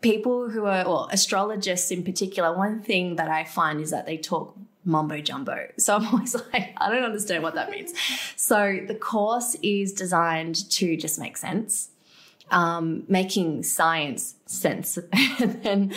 people 0.00 0.50
who 0.50 0.66
are, 0.66 0.84
well, 0.84 1.08
astrologists 1.10 1.90
in 1.90 2.02
particular, 2.02 2.56
one 2.56 2.82
thing 2.82 3.16
that 3.16 3.28
I 3.28 3.44
find 3.44 3.80
is 3.80 3.90
that 3.90 4.06
they 4.06 4.16
talk 4.16 4.56
mumbo 4.88 5.20
jumbo. 5.20 5.68
So 5.78 5.94
I'm 5.96 6.06
always 6.12 6.34
like, 6.34 6.74
I 6.78 6.90
don't 6.90 7.04
understand 7.04 7.42
what 7.42 7.54
that 7.54 7.70
means. 7.70 7.92
So 8.34 8.80
the 8.86 8.94
course 8.94 9.54
is 9.62 9.92
designed 9.92 10.68
to 10.70 10.96
just 10.96 11.20
make 11.20 11.36
sense, 11.36 11.90
um, 12.50 13.04
making 13.06 13.62
science 13.62 14.34
sense. 14.46 14.98
and 15.38 15.62
then, 15.62 15.94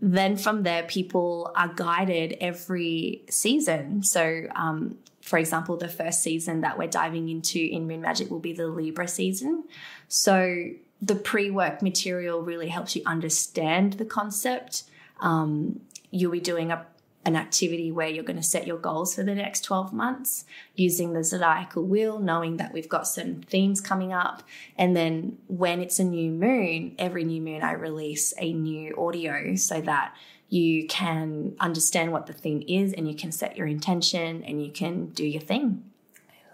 then 0.00 0.36
from 0.36 0.62
there, 0.62 0.84
people 0.84 1.52
are 1.56 1.68
guided 1.68 2.36
every 2.40 3.24
season. 3.28 4.02
So, 4.02 4.46
um, 4.54 4.98
for 5.20 5.38
example, 5.38 5.76
the 5.76 5.88
first 5.88 6.22
season 6.22 6.62
that 6.62 6.78
we're 6.78 6.88
diving 6.88 7.28
into 7.28 7.60
in 7.60 7.86
Moon 7.86 8.00
Magic 8.00 8.30
will 8.30 8.40
be 8.40 8.52
the 8.52 8.66
Libra 8.66 9.06
season. 9.06 9.64
So 10.08 10.70
the 11.00 11.14
pre 11.14 11.50
work 11.50 11.82
material 11.82 12.42
really 12.42 12.68
helps 12.68 12.96
you 12.96 13.02
understand 13.06 13.94
the 13.94 14.04
concept. 14.04 14.84
Um, 15.20 15.80
you'll 16.10 16.32
be 16.32 16.40
doing 16.40 16.70
a 16.72 16.86
an 17.24 17.36
activity 17.36 17.92
where 17.92 18.08
you're 18.08 18.24
going 18.24 18.36
to 18.36 18.42
set 18.42 18.66
your 18.66 18.78
goals 18.78 19.14
for 19.14 19.22
the 19.22 19.34
next 19.34 19.62
12 19.62 19.92
months 19.92 20.44
using 20.74 21.12
the 21.12 21.22
zodiacal 21.22 21.84
wheel, 21.84 22.18
knowing 22.18 22.56
that 22.56 22.72
we've 22.72 22.88
got 22.88 23.06
certain 23.06 23.42
themes 23.42 23.80
coming 23.80 24.12
up. 24.12 24.42
And 24.76 24.96
then 24.96 25.38
when 25.46 25.80
it's 25.80 25.98
a 25.98 26.04
new 26.04 26.30
moon, 26.30 26.94
every 26.98 27.24
new 27.24 27.40
moon, 27.40 27.62
I 27.62 27.72
release 27.72 28.34
a 28.38 28.52
new 28.52 28.94
audio 28.96 29.54
so 29.54 29.80
that 29.82 30.14
you 30.48 30.86
can 30.86 31.54
understand 31.60 32.12
what 32.12 32.26
the 32.26 32.32
theme 32.32 32.62
is 32.66 32.92
and 32.92 33.08
you 33.08 33.14
can 33.14 33.32
set 33.32 33.56
your 33.56 33.66
intention 33.66 34.42
and 34.44 34.62
you 34.64 34.70
can 34.70 35.06
do 35.06 35.24
your 35.24 35.40
thing. 35.40 35.84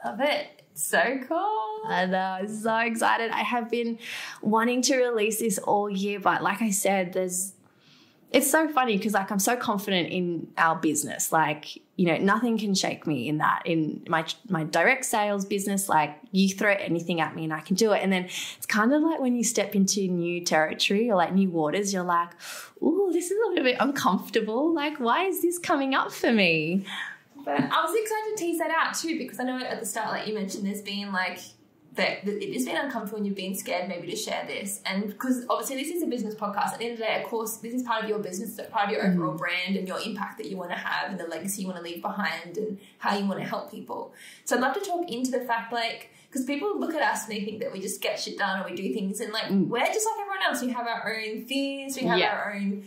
I 0.05 0.09
love 0.09 0.21
it. 0.21 0.63
So 0.75 1.19
cool. 1.27 1.81
I 1.87 2.07
know, 2.07 2.19
I'm 2.19 2.49
so 2.49 2.77
excited. 2.77 3.33
I 3.33 3.43
have 3.43 3.69
been 3.69 3.99
wanting 4.43 4.83
to 4.83 4.97
release 4.97 5.41
this 5.41 5.59
all 5.59 5.91
year, 5.91 6.21
but 6.21 6.43
like 6.43 6.63
I 6.63 6.71
said, 6.71 7.13
there's 7.13 7.55
it's 8.31 8.51
so 8.51 8.69
funny 8.69 8.97
because 8.97 9.15
like 9.15 9.31
I'm 9.31 9.39
so 9.39 9.57
confident 9.57 10.11
in 10.11 10.49
our 10.59 10.77
business. 10.77 11.33
Like, 11.33 11.79
you 11.97 12.07
know, 12.07 12.19
nothing 12.19 12.59
can 12.59 12.75
shake 12.75 13.07
me 13.07 13.29
in 13.29 13.39
that. 13.39 13.63
In 13.65 14.05
my 14.09 14.27
my 14.49 14.65
direct 14.65 15.07
sales 15.07 15.47
business, 15.47 15.89
like 15.89 16.19
you 16.31 16.49
throw 16.51 16.73
anything 16.73 17.21
at 17.21 17.35
me 17.35 17.45
and 17.45 17.53
I 17.53 17.61
can 17.61 17.75
do 17.75 17.93
it. 17.93 18.03
And 18.03 18.13
then 18.13 18.25
it's 18.25 18.67
kind 18.67 18.93
of 18.93 19.03
like 19.03 19.21
when 19.21 19.35
you 19.35 19.45
step 19.45 19.75
into 19.75 20.01
new 20.09 20.45
territory 20.45 21.11
or 21.11 21.17
like 21.17 21.33
new 21.33 21.49
waters, 21.49 21.93
you're 21.95 22.03
like, 22.03 22.31
"Ooh, 22.83 23.11
this 23.13 23.31
is 23.31 23.39
a 23.39 23.49
little 23.49 23.65
bit 23.65 23.77
uncomfortable. 23.81 24.75
Like, 24.75 25.01
why 25.01 25.25
is 25.25 25.41
this 25.41 25.59
coming 25.59 25.95
up 25.95 26.13
for 26.13 26.31
me?" 26.31 26.85
But 27.45 27.61
I 27.61 27.83
was 27.83 27.95
excited 27.99 28.37
to 28.37 28.45
tease 28.45 28.59
that 28.59 28.71
out 28.71 28.95
too 28.95 29.17
because 29.17 29.41
I 29.41 29.45
know 29.45 29.59
at 29.59 29.81
the 29.81 29.87
start, 29.87 30.11
like 30.11 30.27
you 30.27 30.35
mentioned, 30.35 30.67
there's 30.67 30.83
been 30.83 31.13
like 31.13 31.39
that 31.99 32.27
it 32.27 32.55
has 32.55 32.65
been 32.65 32.77
uncomfortable 32.77 33.19
and 33.19 33.27
you've 33.27 33.37
been 33.37 33.55
scared 33.55 33.89
maybe 33.89 34.09
to 34.09 34.17
share 34.17 34.45
this. 34.47 34.81
And 34.87 35.09
because 35.09 35.45
obviously 35.51 35.77
this 35.77 35.95
is 35.95 36.03
a 36.03 36.07
business 36.07 36.35
podcast, 36.35 36.73
at 36.73 36.79
the 36.79 36.85
end 36.85 36.93
of 36.95 36.99
the 37.01 37.05
day, 37.05 37.21
of 37.21 37.29
course, 37.29 37.57
this 37.57 37.75
is 37.75 37.83
part 37.83 38.05
of 38.05 38.09
your 38.09 38.21
business, 38.21 38.59
part 38.71 38.87
of 38.87 38.91
your 38.93 39.07
overall 39.07 39.31
mm-hmm. 39.31 39.37
brand 39.37 39.77
and 39.77 39.87
your 39.87 40.01
impact 40.01 40.39
that 40.39 40.49
you 40.49 40.57
want 40.57 40.71
to 40.71 40.77
have 40.77 41.11
and 41.11 41.19
the 41.19 41.27
legacy 41.27 41.63
you 41.63 41.69
want 41.69 41.79
to 41.79 41.85
leave 41.85 42.01
behind 42.01 42.57
and 42.57 42.79
how 42.99 43.17
you 43.17 43.27
want 43.27 43.41
to 43.41 43.47
help 43.47 43.71
people. 43.71 44.15
So 44.45 44.57
I'd 44.57 44.63
love 44.63 44.75
to 44.75 44.81
talk 44.81 45.11
into 45.11 45.31
the 45.31 45.41
fact 45.41 45.73
like 45.73 46.11
because 46.31 46.45
people 46.45 46.79
look 46.79 46.95
at 46.95 47.03
us 47.03 47.27
and 47.27 47.37
they 47.37 47.45
think 47.45 47.61
that 47.61 47.73
we 47.73 47.81
just 47.81 48.01
get 48.01 48.21
shit 48.21 48.39
done 48.39 48.61
or 48.61 48.71
we 48.71 48.77
do 48.77 48.95
things 48.95 49.21
and 49.21 49.33
like 49.33 49.47
mm. 49.47 49.67
we're 49.67 49.85
just 49.87 50.07
like 50.07 50.21
everyone 50.21 50.43
else. 50.47 50.63
We 50.63 50.71
have 50.71 50.87
our 50.87 51.15
own 51.15 51.45
fears, 51.47 51.97
we 51.97 52.07
have 52.07 52.19
Yeah. 52.19 52.33
our 52.33 52.55
own 52.55 52.85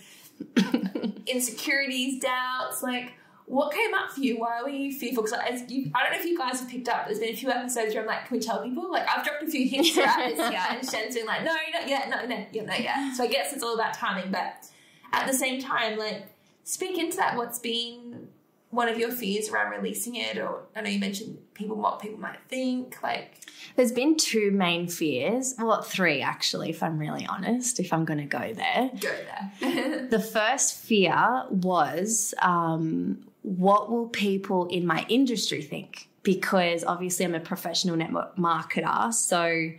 insecurities, 1.28 2.20
doubts, 2.20 2.82
like 2.82 3.14
what 3.52 3.74
came 3.74 3.94
up 3.94 4.10
for 4.12 4.22
you? 4.22 4.40
Why 4.40 4.62
were 4.62 4.70
you 4.70 4.94
fearful? 4.94 5.24
Because 5.24 5.38
as 5.46 5.70
you, 5.70 5.92
I 5.94 6.04
don't 6.04 6.14
know 6.14 6.20
if 6.20 6.26
you 6.26 6.38
guys 6.38 6.62
have 6.62 6.70
picked 6.70 6.88
up. 6.88 7.06
There's 7.06 7.20
been 7.20 7.34
a 7.34 7.36
few 7.36 7.50
episodes 7.50 7.94
where 7.94 8.04
I'm 8.04 8.08
like, 8.08 8.26
can 8.26 8.38
we 8.38 8.42
tell 8.42 8.64
people? 8.64 8.90
Like 8.90 9.06
I've 9.10 9.26
dropped 9.26 9.44
a 9.44 9.48
few 9.48 9.68
hints 9.68 9.92
throughout 9.94 10.20
this 10.20 10.40
year, 10.40 10.62
and 10.70 10.90
Shen's 10.90 11.16
been 11.16 11.26
like, 11.26 11.44
no, 11.44 11.52
not 11.52 11.88
yet, 11.88 12.10
no, 12.10 12.26
no, 12.26 12.46
yeah, 12.54 12.64
not 12.64 12.80
yet. 12.82 12.96
So 13.18 13.26
I 13.26 13.28
guess 13.28 13.52
it's 13.52 13.62
all 13.62 13.76
about 13.76 13.94
timing. 13.94 14.32
But 14.32 14.68
at 15.12 15.28
the 15.28 15.34
same 15.34 15.62
time, 15.62 15.98
like 15.98 16.28
speak 16.64 16.98
into 16.98 17.18
that. 17.18 17.36
What's 17.36 17.60
been 17.60 18.30
one 18.70 18.88
of 18.88 18.98
your 18.98 19.12
fears 19.12 19.50
around 19.50 19.72
releasing 19.72 20.16
it? 20.16 20.38
Or 20.38 20.62
I 20.74 20.80
know 20.80 20.90
you 20.90 21.00
mentioned 21.00 21.38
people, 21.54 21.76
what 21.76 22.02
people 22.02 22.22
might 22.22 22.40
think. 22.48 23.04
Like 23.04 23.34
There's 23.76 23.92
been 23.92 24.16
two 24.16 24.52
main 24.52 24.88
fears. 24.88 25.56
Well, 25.60 25.82
three 25.82 26.22
actually, 26.22 26.70
if 26.70 26.82
I'm 26.82 26.98
really 26.98 27.26
honest, 27.26 27.82
if 27.82 27.92
I'm 27.92 28.06
going 28.06 28.20
to 28.20 28.26
go 28.26 28.54
there. 28.54 28.92
go 28.98 29.14
there. 29.60 30.08
The 30.10 30.22
first 30.22 30.78
fear 30.78 31.46
was 31.50 32.34
um, 32.42 33.26
what 33.42 33.92
will 33.92 34.08
people 34.08 34.68
in 34.68 34.86
my 34.86 35.06
industry 35.10 35.62
think? 35.62 36.08
Because 36.24 36.84
obviously 36.84 37.26
I'm 37.26 37.36
a 37.36 37.40
professional 37.40 37.96
network 37.96 38.36
marketer. 38.38 39.14
So, 39.14 39.72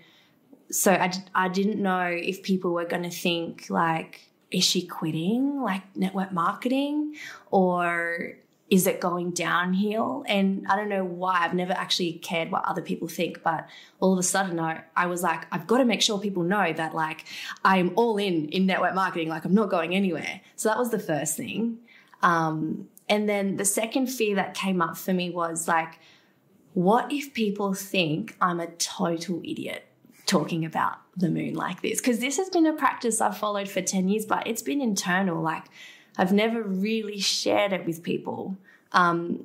so 0.70 0.92
I, 0.92 1.12
I 1.34 1.48
didn't 1.48 1.80
know 1.80 2.06
if 2.06 2.42
people 2.42 2.72
were 2.72 2.84
going 2.84 3.04
to 3.04 3.10
think 3.10 3.70
like, 3.70 4.28
is 4.50 4.64
she 4.64 4.86
quitting 4.86 5.62
like 5.62 5.82
network 5.96 6.32
marketing 6.32 7.14
or 7.50 8.36
is 8.68 8.86
it 8.86 9.00
going 9.00 9.30
downhill? 9.30 10.24
And 10.26 10.66
I 10.68 10.76
don't 10.76 10.88
know 10.88 11.04
why. 11.04 11.40
I've 11.40 11.54
never 11.54 11.72
actually 11.72 12.14
cared 12.14 12.50
what 12.50 12.64
other 12.64 12.82
people 12.82 13.06
think, 13.06 13.42
but 13.42 13.68
all 14.00 14.12
of 14.12 14.18
a 14.18 14.22
sudden 14.22 14.58
I, 14.58 14.82
I 14.96 15.06
was 15.06 15.22
like, 15.22 15.46
I've 15.52 15.66
got 15.66 15.78
to 15.78 15.84
make 15.84 16.02
sure 16.02 16.18
people 16.18 16.42
know 16.42 16.72
that 16.72 16.94
like 16.94 17.26
I'm 17.64 17.92
all 17.96 18.16
in 18.16 18.48
in 18.48 18.66
network 18.66 18.94
marketing, 18.94 19.28
like 19.28 19.44
I'm 19.44 19.54
not 19.54 19.70
going 19.70 19.94
anywhere. 19.94 20.40
So 20.56 20.68
that 20.68 20.78
was 20.78 20.90
the 20.90 20.98
first 20.98 21.36
thing. 21.36 21.78
Um, 22.22 22.88
and 23.12 23.28
then 23.28 23.56
the 23.56 23.66
second 23.66 24.06
fear 24.06 24.36
that 24.36 24.54
came 24.54 24.80
up 24.80 24.96
for 24.96 25.12
me 25.12 25.28
was 25.28 25.68
like, 25.68 25.98
what 26.72 27.12
if 27.12 27.34
people 27.34 27.74
think 27.74 28.34
I'm 28.40 28.58
a 28.58 28.68
total 28.68 29.42
idiot 29.44 29.86
talking 30.24 30.64
about 30.64 30.96
the 31.14 31.28
moon 31.28 31.52
like 31.52 31.82
this? 31.82 32.00
Because 32.00 32.20
this 32.20 32.38
has 32.38 32.48
been 32.48 32.64
a 32.64 32.72
practice 32.72 33.20
I've 33.20 33.36
followed 33.36 33.68
for 33.68 33.82
10 33.82 34.08
years, 34.08 34.24
but 34.24 34.46
it's 34.46 34.62
been 34.62 34.80
internal. 34.80 35.42
Like, 35.42 35.66
I've 36.16 36.32
never 36.32 36.62
really 36.62 37.20
shared 37.20 37.74
it 37.74 37.84
with 37.84 38.02
people. 38.02 38.56
Um, 38.92 39.44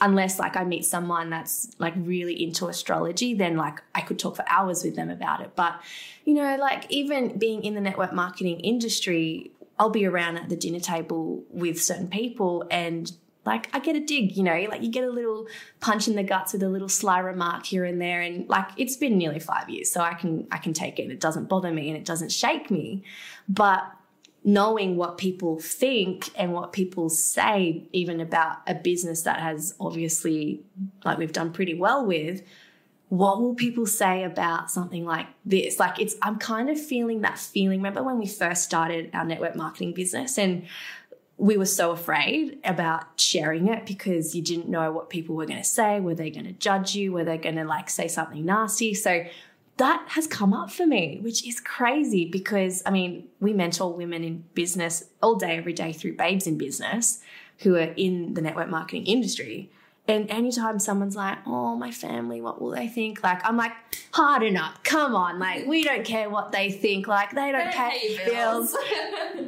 unless 0.00 0.40
like 0.40 0.56
I 0.56 0.64
meet 0.64 0.84
someone 0.84 1.30
that's 1.30 1.70
like 1.78 1.94
really 1.96 2.42
into 2.42 2.66
astrology, 2.66 3.32
then 3.32 3.56
like 3.56 3.80
I 3.94 4.00
could 4.00 4.18
talk 4.18 4.34
for 4.34 4.44
hours 4.48 4.82
with 4.82 4.96
them 4.96 5.08
about 5.08 5.40
it. 5.40 5.52
But 5.54 5.80
you 6.24 6.34
know, 6.34 6.56
like 6.56 6.90
even 6.90 7.38
being 7.38 7.64
in 7.64 7.74
the 7.74 7.80
network 7.80 8.12
marketing 8.12 8.58
industry, 8.60 9.52
I'll 9.78 9.90
be 9.90 10.06
around 10.06 10.36
at 10.36 10.48
the 10.48 10.56
dinner 10.56 10.80
table 10.80 11.44
with 11.50 11.82
certain 11.82 12.08
people 12.08 12.64
and 12.70 13.10
like 13.44 13.68
I 13.74 13.78
get 13.78 13.94
a 13.94 14.00
dig, 14.00 14.36
you 14.36 14.42
know, 14.42 14.66
like 14.70 14.82
you 14.82 14.90
get 14.90 15.04
a 15.04 15.10
little 15.10 15.46
punch 15.80 16.08
in 16.08 16.16
the 16.16 16.22
guts 16.22 16.54
with 16.54 16.62
a 16.62 16.68
little 16.68 16.88
sly 16.88 17.18
remark 17.18 17.66
here 17.66 17.84
and 17.84 18.00
there 18.00 18.22
and 18.22 18.48
like 18.48 18.68
it's 18.76 18.96
been 18.96 19.18
nearly 19.18 19.40
5 19.40 19.68
years 19.68 19.90
so 19.90 20.00
I 20.00 20.14
can 20.14 20.46
I 20.50 20.58
can 20.58 20.72
take 20.72 20.98
it. 20.98 21.10
It 21.10 21.20
doesn't 21.20 21.48
bother 21.48 21.70
me 21.70 21.88
and 21.88 21.96
it 21.96 22.04
doesn't 22.04 22.32
shake 22.32 22.70
me. 22.70 23.04
But 23.48 23.84
knowing 24.44 24.96
what 24.96 25.18
people 25.18 25.58
think 25.58 26.30
and 26.36 26.52
what 26.52 26.72
people 26.72 27.08
say 27.08 27.82
even 27.92 28.20
about 28.20 28.58
a 28.66 28.74
business 28.74 29.22
that 29.22 29.40
has 29.40 29.74
obviously 29.80 30.62
like 31.04 31.18
we've 31.18 31.32
done 31.32 31.50
pretty 31.52 31.74
well 31.74 32.04
with 32.04 32.42
what 33.18 33.40
will 33.40 33.54
people 33.54 33.86
say 33.86 34.24
about 34.24 34.72
something 34.72 35.04
like 35.04 35.28
this? 35.44 35.78
Like 35.78 36.00
it's 36.00 36.16
i'm 36.20 36.36
kind 36.36 36.68
of 36.68 36.80
feeling 36.84 37.20
that 37.20 37.38
feeling. 37.38 37.78
Remember 37.78 38.02
when 38.02 38.18
we 38.18 38.26
first 38.26 38.64
started 38.64 39.10
our 39.14 39.24
network 39.24 39.54
marketing 39.54 39.92
business 39.92 40.36
and 40.36 40.66
we 41.36 41.56
were 41.56 41.66
so 41.66 41.92
afraid 41.92 42.58
about 42.64 43.20
sharing 43.20 43.68
it 43.68 43.86
because 43.86 44.34
you 44.34 44.42
didn't 44.42 44.68
know 44.68 44.90
what 44.90 45.10
people 45.10 45.36
were 45.36 45.46
going 45.46 45.62
to 45.62 45.68
say. 45.68 46.00
Were 46.00 46.14
they 46.14 46.30
going 46.30 46.46
to 46.46 46.52
judge 46.52 46.94
you? 46.94 47.12
Were 47.12 47.24
they 47.24 47.38
going 47.38 47.56
to 47.56 47.64
like 47.64 47.88
say 47.88 48.08
something 48.08 48.44
nasty? 48.44 48.94
So 48.94 49.24
that 49.76 50.04
has 50.10 50.26
come 50.26 50.52
up 50.52 50.72
for 50.72 50.86
me, 50.86 51.20
which 51.22 51.46
is 51.46 51.60
crazy 51.60 52.24
because 52.28 52.82
I 52.84 52.90
mean, 52.90 53.28
we 53.38 53.52
mentor 53.52 53.92
women 53.92 54.24
in 54.24 54.44
business 54.54 55.04
all 55.22 55.36
day, 55.36 55.56
every 55.56 55.72
day 55.72 55.92
through 55.92 56.16
babes 56.16 56.48
in 56.48 56.58
business 56.58 57.20
who 57.58 57.76
are 57.76 57.92
in 57.96 58.34
the 58.34 58.40
network 58.40 58.68
marketing 58.68 59.06
industry. 59.06 59.70
And 60.06 60.30
anytime 60.30 60.78
someone's 60.78 61.16
like, 61.16 61.38
oh, 61.46 61.76
my 61.76 61.90
family, 61.90 62.42
what 62.42 62.60
will 62.60 62.70
they 62.70 62.88
think? 62.88 63.22
Like, 63.24 63.40
I'm 63.42 63.56
like, 63.56 63.72
harden 64.12 64.54
up, 64.58 64.84
come 64.84 65.14
on. 65.14 65.38
Like, 65.38 65.66
we 65.66 65.82
don't 65.82 66.04
care 66.04 66.28
what 66.28 66.52
they 66.52 66.70
think. 66.70 67.08
Like, 67.08 67.34
they 67.34 67.50
don't 67.50 67.72
pay 67.72 68.18
bills. 68.26 68.76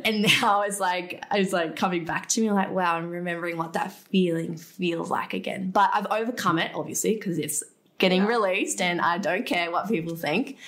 And 0.05 0.23
now 0.41 0.63
it's 0.63 0.79
like, 0.81 1.23
it's 1.33 1.53
like 1.53 1.75
coming 1.77 2.05
back 2.05 2.29
to 2.31 2.41
me, 2.41 2.51
like, 2.53 2.71
wow, 2.71 2.97
I'm 2.97 3.11
remembering 3.11 3.57
what 3.57 3.73
that 3.75 3.93
feeling 3.93 4.57
feels 4.57 5.11
like 5.11 5.35
again. 5.35 5.71
But 5.71 5.91
I've 5.93 6.07
overcome 6.07 6.59
it, 6.59 6.71
obviously, 6.75 7.15
because 7.17 7.39
it's 7.39 7.63
getting 7.99 8.23
Yeah. 8.23 8.29
released 8.29 8.81
and 8.81 9.01
I 9.01 9.19
don't 9.19 9.45
care 9.45 9.71
what 9.71 9.89
people 9.89 10.15
think. 10.17 10.59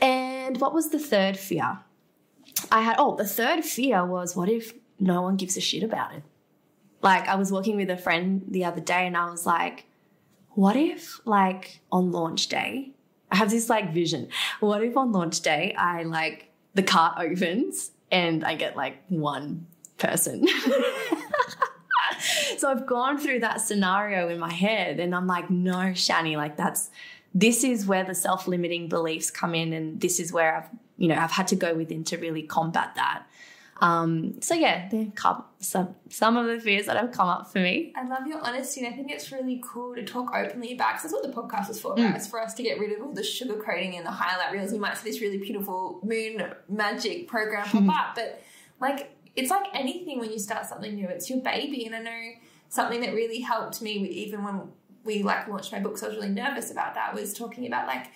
And 0.00 0.60
what 0.60 0.74
was 0.74 0.90
the 0.90 0.98
third 0.98 1.36
fear? 1.38 1.78
I 2.72 2.82
had, 2.82 2.96
oh, 2.98 3.14
the 3.16 3.24
third 3.26 3.64
fear 3.64 4.04
was 4.04 4.34
what 4.36 4.48
if 4.48 4.72
no 4.98 5.22
one 5.22 5.36
gives 5.36 5.56
a 5.56 5.60
shit 5.60 5.82
about 5.82 6.14
it? 6.14 6.22
Like, 7.02 7.28
I 7.28 7.36
was 7.36 7.52
walking 7.52 7.76
with 7.76 7.90
a 7.90 7.96
friend 7.96 8.44
the 8.48 8.64
other 8.64 8.80
day 8.80 9.06
and 9.06 9.16
I 9.16 9.30
was 9.30 9.46
like, 9.46 9.86
what 10.50 10.76
if, 10.76 11.20
like, 11.24 11.80
on 11.92 12.10
launch 12.10 12.48
day, 12.48 12.90
I 13.30 13.36
have 13.36 13.50
this 13.50 13.68
like 13.68 13.92
vision. 13.92 14.28
What 14.60 14.82
if 14.82 14.96
on 14.96 15.12
launch 15.12 15.40
day, 15.40 15.74
I 15.76 16.02
like, 16.02 16.50
the 16.74 16.82
cart 16.82 17.14
opens 17.18 17.92
and 18.10 18.44
I 18.44 18.54
get 18.54 18.76
like 18.76 19.02
one 19.08 19.66
person? 19.98 20.46
so 22.56 22.70
I've 22.70 22.86
gone 22.86 23.18
through 23.18 23.40
that 23.40 23.60
scenario 23.60 24.28
in 24.28 24.38
my 24.38 24.52
head 24.52 25.00
and 25.00 25.14
I'm 25.14 25.26
like, 25.26 25.50
no, 25.50 25.92
Shani, 25.92 26.36
like 26.36 26.56
that's 26.56 26.90
this 27.34 27.62
is 27.62 27.86
where 27.86 28.04
the 28.04 28.14
self-limiting 28.14 28.88
beliefs 28.88 29.30
come 29.30 29.54
in 29.54 29.72
and 29.72 30.00
this 30.00 30.18
is 30.18 30.32
where 30.32 30.56
I've 30.56 30.68
you 30.96 31.08
know 31.08 31.16
I've 31.16 31.30
had 31.30 31.46
to 31.48 31.56
go 31.56 31.74
within 31.74 32.04
to 32.04 32.16
really 32.16 32.42
combat 32.42 32.94
that. 32.96 33.24
Um, 33.80 34.40
so 34.40 34.54
yeah, 34.54 34.88
there 34.88 35.06
come 35.14 35.44
some 35.60 35.94
some 36.08 36.36
of 36.36 36.46
the 36.46 36.60
fears 36.60 36.86
that 36.86 36.96
have 36.96 37.12
come 37.12 37.28
up 37.28 37.52
for 37.52 37.60
me. 37.60 37.92
I 37.96 38.06
love 38.08 38.26
your 38.26 38.44
honesty, 38.44 38.84
and 38.84 38.92
I 38.92 38.96
think 38.96 39.10
it's 39.10 39.30
really 39.30 39.62
cool 39.64 39.94
to 39.94 40.04
talk 40.04 40.34
openly 40.34 40.72
about. 40.74 40.94
Because 40.94 41.02
that's 41.02 41.12
what 41.12 41.22
the 41.22 41.32
podcast 41.32 41.70
is 41.70 41.80
for, 41.80 41.94
right? 41.94 42.14
It's 42.14 42.26
for 42.26 42.40
us 42.40 42.54
to 42.54 42.62
get 42.62 42.80
rid 42.80 42.92
of 42.92 43.04
all 43.04 43.12
the 43.12 43.22
sugar 43.22 43.54
coating 43.54 43.96
and 43.96 44.04
the 44.04 44.10
highlight 44.10 44.52
reels. 44.52 44.72
You 44.72 44.80
might 44.80 44.96
see 44.96 45.10
this 45.10 45.20
really 45.20 45.38
beautiful 45.38 46.00
moon 46.02 46.42
magic 46.68 47.28
program 47.28 47.66
pop 47.68 47.88
up, 47.88 48.14
but 48.16 48.42
like 48.80 49.16
it's 49.36 49.50
like 49.50 49.66
anything 49.74 50.18
when 50.18 50.32
you 50.32 50.40
start 50.40 50.66
something 50.66 50.94
new. 50.94 51.08
It's 51.08 51.30
your 51.30 51.40
baby, 51.40 51.86
and 51.86 51.94
I 51.94 52.00
know 52.00 52.30
something 52.68 53.00
that 53.02 53.14
really 53.14 53.40
helped 53.40 53.80
me, 53.80 53.92
even 53.92 54.42
when 54.42 54.62
we 55.04 55.22
like 55.22 55.46
launched 55.46 55.70
my 55.70 55.78
books. 55.78 56.02
I 56.02 56.08
was 56.08 56.16
really 56.16 56.30
nervous 56.30 56.72
about 56.72 56.94
that. 56.94 57.14
Was 57.14 57.32
talking 57.32 57.66
about 57.66 57.86
like 57.86 58.08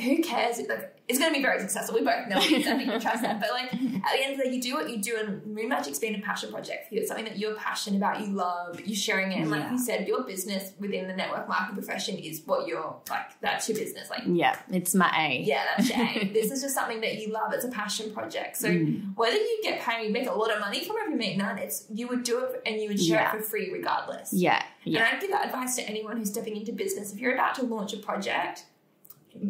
who 0.00 0.22
cares? 0.22 0.58
Like, 0.68 0.99
it's 1.10 1.18
going 1.18 1.32
to 1.32 1.36
be 1.36 1.42
very 1.42 1.58
successful. 1.60 1.96
We 1.96 2.02
both 2.04 2.28
know 2.28 2.38
it. 2.38 2.66
I 2.66 2.76
think 2.76 2.92
we 2.92 2.98
trust 3.00 3.22
that. 3.22 3.40
But 3.40 3.50
like 3.50 3.72
at 3.74 3.78
the 3.80 4.22
end 4.24 4.32
of 4.32 4.38
the 4.38 4.44
day, 4.44 4.50
you 4.54 4.62
do 4.62 4.74
what 4.74 4.88
you 4.88 4.98
do, 5.02 5.16
and 5.18 5.44
Moon 5.54 5.68
Magic's 5.68 5.98
been 5.98 6.14
a 6.14 6.20
passion 6.20 6.50
project 6.52 6.88
for 6.88 6.94
you. 6.94 7.00
It's 7.00 7.08
something 7.08 7.24
that 7.26 7.38
you're 7.38 7.54
passionate 7.56 7.96
about. 7.96 8.20
You 8.20 8.28
love. 8.28 8.80
You're 8.80 8.96
sharing 8.96 9.32
it, 9.32 9.40
and 9.40 9.50
like 9.50 9.62
Yeah. 9.62 9.72
you 9.72 9.78
said, 9.78 10.06
your 10.08 10.22
business 10.22 10.72
within 10.78 11.08
the 11.08 11.14
network 11.14 11.48
marketing 11.48 11.74
profession 11.82 12.16
is 12.16 12.42
what 12.46 12.66
you're 12.68 12.96
like. 13.10 13.40
That's 13.40 13.68
your 13.68 13.76
business. 13.76 14.08
Like 14.08 14.22
Yeah, 14.26 14.56
it's 14.70 14.94
my 14.94 15.10
A. 15.18 15.42
yeah, 15.42 15.64
that's 15.76 15.90
your 15.90 15.98
aim. 15.98 16.32
this 16.32 16.50
is 16.52 16.62
just 16.62 16.74
something 16.74 17.00
that 17.00 17.20
you 17.20 17.32
love. 17.32 17.52
It's 17.52 17.64
a 17.64 17.68
passion 17.70 18.12
project. 18.12 18.56
So 18.56 18.68
Mm. 18.70 19.16
whether 19.16 19.36
you 19.36 19.60
get 19.62 19.80
paid, 19.82 20.06
you 20.06 20.12
make 20.12 20.28
a 20.28 20.32
lot 20.32 20.50
of 20.52 20.60
money 20.60 20.84
from 20.84 20.96
it, 20.98 21.10
you 21.10 21.16
make 21.16 21.36
none. 21.36 21.58
It's 21.58 21.86
you 21.92 22.06
would 22.08 22.22
do 22.22 22.38
it 22.44 22.62
and 22.64 22.80
you 22.80 22.88
would 22.88 23.00
share 23.00 23.20
Yeah. 23.22 23.34
it 23.34 23.36
for 23.36 23.42
free 23.42 23.70
regardless. 23.72 24.32
Yeah, 24.32 24.62
yeah. 24.84 25.00
And 25.04 25.16
I'd 25.16 25.20
give 25.20 25.30
that 25.32 25.46
advice 25.46 25.74
to 25.76 25.82
anyone 25.82 26.16
who's 26.16 26.30
stepping 26.30 26.56
into 26.56 26.72
business. 26.72 27.12
If 27.12 27.18
you're 27.18 27.34
about 27.34 27.54
to 27.56 27.62
launch 27.64 27.92
a 27.92 27.96
project, 27.98 28.64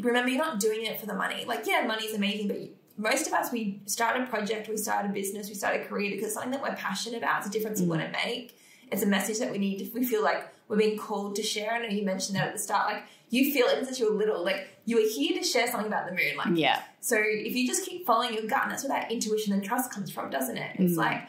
remember 0.01 0.31
you're 0.31 0.39
not 0.45 0.61
doing 0.61 0.85
it 0.85 1.01
for 1.01 1.07
the 1.07 1.15
money. 1.15 1.45
Like, 1.47 1.67
yeah, 1.67 1.85
money's 1.87 2.15
amazing, 2.15 2.49
but 2.49 2.61
you, 2.61 2.71
most 2.97 3.27
of 3.27 3.33
us 3.33 3.51
we 3.51 3.81
start 3.87 4.21
a 4.21 4.27
project, 4.27 4.69
we 4.69 4.77
start 4.77 5.07
a 5.07 5.09
business, 5.09 5.49
we 5.49 5.55
start 5.55 5.77
a 5.81 5.85
career 5.85 6.11
because 6.11 6.27
it's 6.27 6.35
something 6.35 6.53
that 6.53 6.63
we're 6.63 6.75
passionate 6.77 7.19
about. 7.19 7.39
It's 7.39 7.49
a 7.49 7.51
difference 7.51 7.81
we 7.81 7.87
want 7.87 8.03
to 8.03 8.11
make. 8.13 8.57
It's 8.93 9.03
a 9.03 9.07
message 9.07 9.39
that 9.39 9.51
we 9.53 9.59
need. 9.59 9.79
To, 9.79 9.91
we 9.99 10.05
feel 10.05 10.23
like 10.23 10.49
we're 10.69 10.77
being 10.77 10.99
called 10.99 11.37
to 11.37 11.43
share. 11.43 11.73
I 11.73 11.79
know 11.79 11.89
you 11.89 12.05
mentioned 12.05 12.37
that 12.37 12.49
at 12.49 12.53
the 12.53 12.59
start. 12.59 12.93
Like 12.93 13.03
you 13.31 13.53
feel 13.53 13.67
it 13.69 13.85
since 13.85 13.99
you 14.01 14.11
were 14.13 14.19
little. 14.19 14.45
Like 14.45 14.69
you 14.85 14.97
were 14.97 15.09
here 15.09 15.39
to 15.39 15.45
share 15.47 15.67
something 15.69 15.87
about 15.87 16.07
the 16.07 16.13
moon. 16.13 16.37
Like 16.37 16.49
Yeah. 16.59 16.83
so 17.01 17.17
if 17.19 17.55
you 17.55 17.67
just 17.67 17.87
keep 17.87 18.05
following 18.05 18.35
your 18.35 18.43
gut, 18.47 18.63
and 18.65 18.73
that's 18.73 18.83
where 18.85 18.99
that 19.01 19.11
intuition 19.13 19.53
and 19.53 19.63
trust 19.65 19.93
comes 19.93 20.11
from, 20.11 20.29
doesn't 20.31 20.57
it? 20.57 20.73
It's 20.79 20.95
Mm. 20.95 20.99
like, 20.99 21.23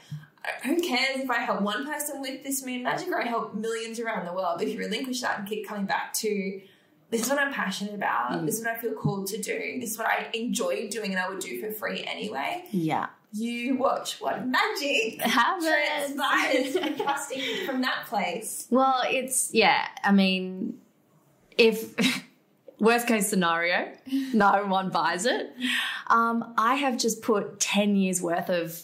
who 0.66 0.82
cares 0.82 1.20
if 1.22 1.30
I 1.30 1.38
help 1.38 1.62
one 1.62 1.86
person 1.86 2.20
with 2.20 2.44
this 2.44 2.66
moon 2.66 2.82
magic 2.82 3.10
or 3.10 3.22
I 3.22 3.28
help 3.28 3.54
millions 3.54 4.00
around 4.00 4.26
the 4.26 4.34
world? 4.34 4.56
But 4.58 4.68
if 4.68 4.74
you 4.74 4.80
relinquish 4.80 5.22
that 5.22 5.38
and 5.40 5.48
keep 5.48 5.68
coming 5.68 5.86
back 5.86 6.14
to, 6.16 6.62
this 7.12 7.22
is 7.24 7.30
what 7.30 7.38
I'm 7.38 7.54
passionate 7.54 7.94
about, 7.94 8.32
Mm. 8.32 8.46
this 8.48 8.58
is 8.60 8.66
what 8.66 8.76
I 8.76 8.80
feel 8.80 8.94
called 8.94 9.28
to 9.28 9.38
do, 9.38 9.78
this 9.80 9.92
is 9.92 9.98
what 9.98 10.08
I 10.08 10.28
enjoy 10.34 10.90
doing 10.90 11.12
and 11.12 11.20
I 11.20 11.30
would 11.30 11.40
do 11.40 11.60
for 11.62 11.72
free 11.72 12.04
anyway, 12.06 12.66
Yeah. 12.72 13.08
you 13.34 13.76
watch 13.78 14.20
what 14.22 14.48
magic 14.48 15.22
Happens. 15.22 16.74
trusting 17.02 17.66
from 17.66 17.82
that 17.82 18.06
place. 18.08 18.68
Well, 18.70 19.04
it's 19.08 19.50
yeah. 19.54 19.86
I 20.04 20.12
mean, 20.12 20.80
if 21.58 21.94
worst 22.80 23.08
case 23.08 23.28
scenario, 23.30 23.92
no 24.34 24.66
one 24.68 24.90
buys 24.90 25.26
it. 25.26 25.54
Um, 26.08 26.54
I 26.58 26.76
have 26.76 26.98
just 26.98 27.22
put 27.22 27.60
ten 27.60 27.96
years 27.96 28.22
worth 28.22 28.50
of 28.50 28.82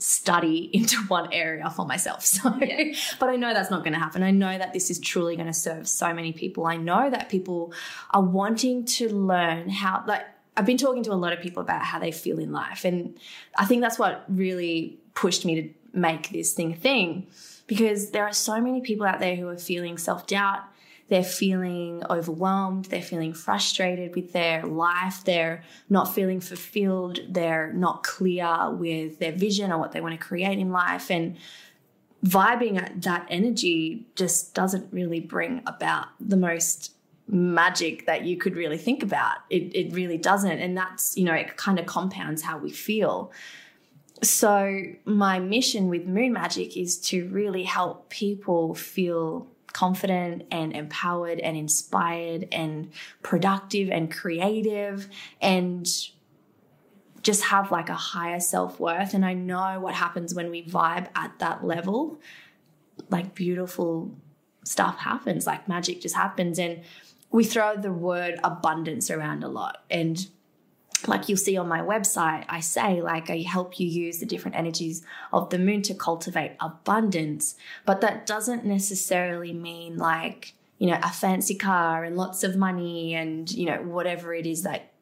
study 0.00 0.70
into 0.72 0.96
one 1.08 1.32
area 1.32 1.68
for 1.70 1.86
myself. 1.86 2.24
So, 2.24 2.54
Yeah. 2.60 2.94
but 3.18 3.28
I 3.28 3.36
know 3.36 3.52
that's 3.54 3.70
not 3.70 3.80
going 3.84 3.92
to 3.92 3.98
happen. 3.98 4.22
I 4.22 4.30
know 4.30 4.56
that 4.56 4.72
this 4.72 4.90
is 4.90 4.98
truly 4.98 5.36
going 5.36 5.46
to 5.46 5.52
serve 5.52 5.86
so 5.88 6.12
many 6.14 6.32
people. 6.32 6.66
I 6.66 6.76
know 6.76 7.10
that 7.10 7.28
people 7.28 7.72
are 8.10 8.22
wanting 8.22 8.84
to 8.86 9.08
learn 9.08 9.68
how 9.68 10.04
like. 10.06 10.24
I've 10.56 10.66
been 10.66 10.76
talking 10.76 11.02
to 11.04 11.12
a 11.12 11.14
lot 11.14 11.32
of 11.32 11.40
people 11.40 11.62
about 11.62 11.82
how 11.82 11.98
they 12.00 12.10
feel 12.10 12.38
in 12.38 12.52
life. 12.52 12.84
And 12.84 13.16
I 13.56 13.64
think 13.64 13.80
that's 13.80 13.98
what 13.98 14.24
really 14.28 14.98
pushed 15.14 15.44
me 15.46 15.54
to 15.62 15.70
make 15.92 16.30
this 16.30 16.52
thing 16.52 16.72
a 16.72 16.76
thing 16.76 17.28
because 17.66 18.10
there 18.10 18.24
are 18.24 18.32
so 18.32 18.60
many 18.60 18.80
people 18.80 19.06
out 19.06 19.20
there 19.20 19.36
who 19.36 19.48
are 19.48 19.56
feeling 19.56 19.96
self 19.96 20.26
doubt. 20.26 20.62
They're 21.10 21.24
feeling 21.24 22.04
overwhelmed. 22.08 22.84
They're 22.84 23.02
feeling 23.02 23.34
frustrated 23.34 24.14
with 24.14 24.32
their 24.32 24.62
life. 24.62 25.24
They're 25.24 25.64
not 25.88 26.14
feeling 26.14 26.40
fulfilled. 26.40 27.18
They're 27.28 27.72
not 27.72 28.04
clear 28.04 28.70
with 28.70 29.18
their 29.18 29.32
vision 29.32 29.72
or 29.72 29.78
what 29.78 29.90
they 29.90 30.00
want 30.00 30.18
to 30.18 30.24
create 30.24 30.60
in 30.60 30.70
life. 30.70 31.10
And 31.10 31.36
vibing 32.24 32.80
at 32.80 33.02
that 33.02 33.26
energy 33.28 34.06
just 34.14 34.54
doesn't 34.54 34.92
really 34.92 35.18
bring 35.18 35.62
about 35.66 36.06
the 36.20 36.36
most 36.36 36.92
magic 37.26 38.06
that 38.06 38.24
you 38.24 38.36
could 38.36 38.54
really 38.54 38.78
think 38.78 39.02
about. 39.02 39.38
It, 39.50 39.74
it 39.74 39.92
really 39.92 40.18
doesn't. 40.18 40.60
And 40.60 40.76
that's, 40.76 41.16
you 41.16 41.24
know, 41.24 41.34
it 41.34 41.56
kind 41.56 41.80
of 41.80 41.86
compounds 41.86 42.42
how 42.42 42.56
we 42.56 42.70
feel. 42.70 43.32
So, 44.22 44.82
my 45.04 45.40
mission 45.40 45.88
with 45.88 46.06
Moon 46.06 46.34
Magic 46.34 46.76
is 46.76 46.98
to 47.08 47.26
really 47.30 47.64
help 47.64 48.10
people 48.10 48.74
feel 48.74 49.48
confident 49.72 50.46
and 50.50 50.72
empowered 50.72 51.40
and 51.40 51.56
inspired 51.56 52.48
and 52.52 52.92
productive 53.22 53.90
and 53.90 54.10
creative 54.12 55.08
and 55.40 55.86
just 57.22 57.44
have 57.44 57.70
like 57.70 57.88
a 57.88 57.94
higher 57.94 58.40
self 58.40 58.80
worth. 58.80 59.14
And 59.14 59.24
I 59.24 59.34
know 59.34 59.78
what 59.80 59.94
happens 59.94 60.34
when 60.34 60.50
we 60.50 60.64
vibe 60.64 61.08
at 61.14 61.38
that 61.38 61.64
level. 61.64 62.20
Like 63.08 63.34
beautiful 63.34 64.14
stuff 64.64 64.98
happens, 64.98 65.46
like 65.46 65.68
magic 65.68 66.00
just 66.00 66.14
happens. 66.14 66.58
And 66.58 66.82
we 67.30 67.44
throw 67.44 67.76
the 67.76 67.92
word 67.92 68.40
abundance 68.42 69.10
around 69.10 69.44
a 69.44 69.48
lot. 69.48 69.84
And 69.90 70.26
like 71.06 71.28
you'll 71.28 71.38
see 71.38 71.56
on 71.56 71.68
my 71.68 71.80
website, 71.80 72.44
I 72.48 72.60
say, 72.60 73.00
like, 73.02 73.30
I 73.30 73.38
help 73.38 73.78
you 73.78 73.86
use 73.86 74.18
the 74.18 74.26
different 74.26 74.56
energies 74.56 75.04
of 75.32 75.50
the 75.50 75.58
moon 75.58 75.82
to 75.82 75.94
cultivate 75.94 76.56
abundance. 76.60 77.54
But 77.86 78.00
that 78.00 78.26
doesn't 78.26 78.64
necessarily 78.64 79.52
mean 79.52 79.96
like, 79.96 80.54
you 80.78 80.88
know, 80.88 80.98
a 81.02 81.10
fancy 81.10 81.54
car 81.54 82.04
and 82.04 82.16
lots 82.16 82.42
of 82.44 82.56
money 82.56 83.14
and, 83.14 83.50
you 83.50 83.66
know, 83.66 83.82
whatever 83.82 84.34
it 84.34 84.46
is 84.46 84.62
that 84.62 84.92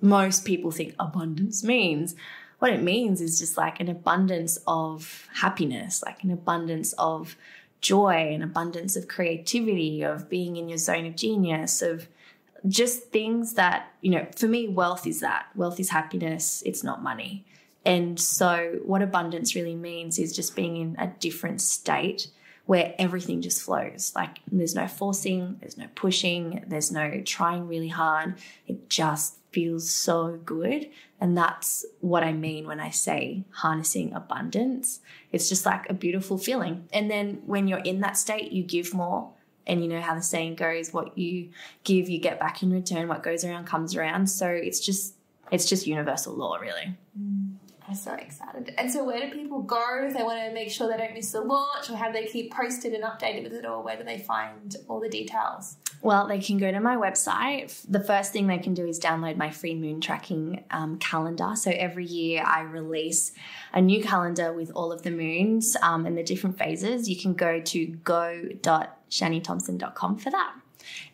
most 0.00 0.44
people 0.44 0.70
think 0.70 0.94
abundance 0.98 1.62
means. 1.62 2.14
What 2.58 2.72
it 2.72 2.82
means 2.82 3.20
is 3.20 3.38
just 3.38 3.56
like 3.56 3.80
an 3.80 3.88
abundance 3.88 4.58
of 4.66 5.28
happiness, 5.34 6.02
like 6.04 6.22
an 6.22 6.30
abundance 6.30 6.92
of 6.94 7.36
joy, 7.80 8.32
an 8.32 8.42
abundance 8.42 8.96
of 8.96 9.08
creativity, 9.08 10.02
of 10.02 10.28
being 10.28 10.56
in 10.56 10.68
your 10.68 10.78
zone 10.78 11.06
of 11.06 11.16
genius, 11.16 11.82
of 11.82 12.08
just 12.68 13.10
things 13.10 13.54
that, 13.54 13.92
you 14.00 14.10
know, 14.10 14.26
for 14.36 14.46
me, 14.46 14.68
wealth 14.68 15.06
is 15.06 15.20
that. 15.20 15.46
Wealth 15.54 15.80
is 15.80 15.90
happiness, 15.90 16.62
it's 16.64 16.84
not 16.84 17.02
money. 17.02 17.44
And 17.84 18.18
so, 18.20 18.78
what 18.84 19.02
abundance 19.02 19.54
really 19.54 19.74
means 19.74 20.18
is 20.18 20.34
just 20.34 20.54
being 20.54 20.76
in 20.76 20.96
a 20.98 21.08
different 21.18 21.60
state 21.60 22.28
where 22.66 22.94
everything 22.98 23.42
just 23.42 23.62
flows. 23.62 24.12
Like, 24.14 24.38
there's 24.50 24.74
no 24.74 24.86
forcing, 24.86 25.56
there's 25.60 25.76
no 25.76 25.88
pushing, 25.94 26.64
there's 26.68 26.92
no 26.92 27.20
trying 27.24 27.66
really 27.66 27.88
hard. 27.88 28.36
It 28.68 28.88
just 28.88 29.38
feels 29.50 29.90
so 29.90 30.40
good. 30.44 30.88
And 31.20 31.36
that's 31.36 31.84
what 32.00 32.24
I 32.24 32.32
mean 32.32 32.66
when 32.66 32.80
I 32.80 32.90
say 32.90 33.44
harnessing 33.50 34.12
abundance. 34.14 35.00
It's 35.30 35.48
just 35.48 35.66
like 35.66 35.88
a 35.88 35.94
beautiful 35.94 36.38
feeling. 36.38 36.88
And 36.92 37.10
then 37.10 37.42
when 37.46 37.68
you're 37.68 37.78
in 37.80 38.00
that 38.00 38.16
state, 38.16 38.52
you 38.52 38.62
give 38.62 38.94
more. 38.94 39.32
And 39.66 39.82
you 39.82 39.88
know 39.88 40.00
how 40.00 40.14
the 40.14 40.22
saying 40.22 40.56
goes, 40.56 40.92
what 40.92 41.16
you 41.16 41.50
give, 41.84 42.08
you 42.08 42.18
get 42.18 42.40
back 42.40 42.62
in 42.62 42.72
return. 42.72 43.08
What 43.08 43.22
goes 43.22 43.44
around 43.44 43.66
comes 43.66 43.94
around. 43.94 44.28
So 44.28 44.48
it's 44.48 44.80
just 44.80 45.14
it's 45.50 45.66
just 45.66 45.86
universal 45.86 46.34
law, 46.34 46.56
really. 46.56 46.96
Mm. 47.18 47.41
I'm 47.92 47.98
so 47.98 48.14
excited. 48.14 48.74
And 48.78 48.90
so, 48.90 49.04
where 49.04 49.20
do 49.20 49.30
people 49.30 49.60
go 49.60 50.06
if 50.06 50.14
they 50.14 50.22
want 50.22 50.42
to 50.46 50.54
make 50.54 50.70
sure 50.70 50.90
they 50.90 50.96
don't 50.96 51.12
miss 51.12 51.32
the 51.32 51.42
launch, 51.42 51.90
or 51.90 51.96
how 51.96 52.10
they 52.10 52.24
keep 52.24 52.50
posted 52.50 52.94
and 52.94 53.04
updated 53.04 53.44
with 53.44 53.52
it, 53.52 53.66
or 53.66 53.82
where 53.82 53.98
do 53.98 54.04
they 54.04 54.16
find 54.16 54.74
all 54.88 54.98
the 54.98 55.10
details? 55.10 55.76
Well, 56.00 56.26
they 56.26 56.38
can 56.38 56.56
go 56.56 56.72
to 56.72 56.80
my 56.80 56.96
website. 56.96 57.84
The 57.86 58.00
first 58.00 58.32
thing 58.32 58.46
they 58.46 58.56
can 58.56 58.72
do 58.72 58.86
is 58.86 58.98
download 58.98 59.36
my 59.36 59.50
free 59.50 59.74
moon 59.74 60.00
tracking 60.00 60.64
um, 60.70 60.96
calendar. 61.00 61.52
So 61.54 61.70
every 61.70 62.06
year 62.06 62.42
I 62.42 62.62
release 62.62 63.32
a 63.74 63.82
new 63.82 64.02
calendar 64.02 64.54
with 64.54 64.72
all 64.74 64.90
of 64.90 65.02
the 65.02 65.10
moons 65.10 65.76
um, 65.82 66.06
and 66.06 66.16
the 66.16 66.22
different 66.22 66.56
phases. 66.56 67.10
You 67.10 67.20
can 67.20 67.34
go 67.34 67.60
to 67.60 67.86
go.shanithompson.com 67.86 70.16
for 70.16 70.30
that. 70.30 70.54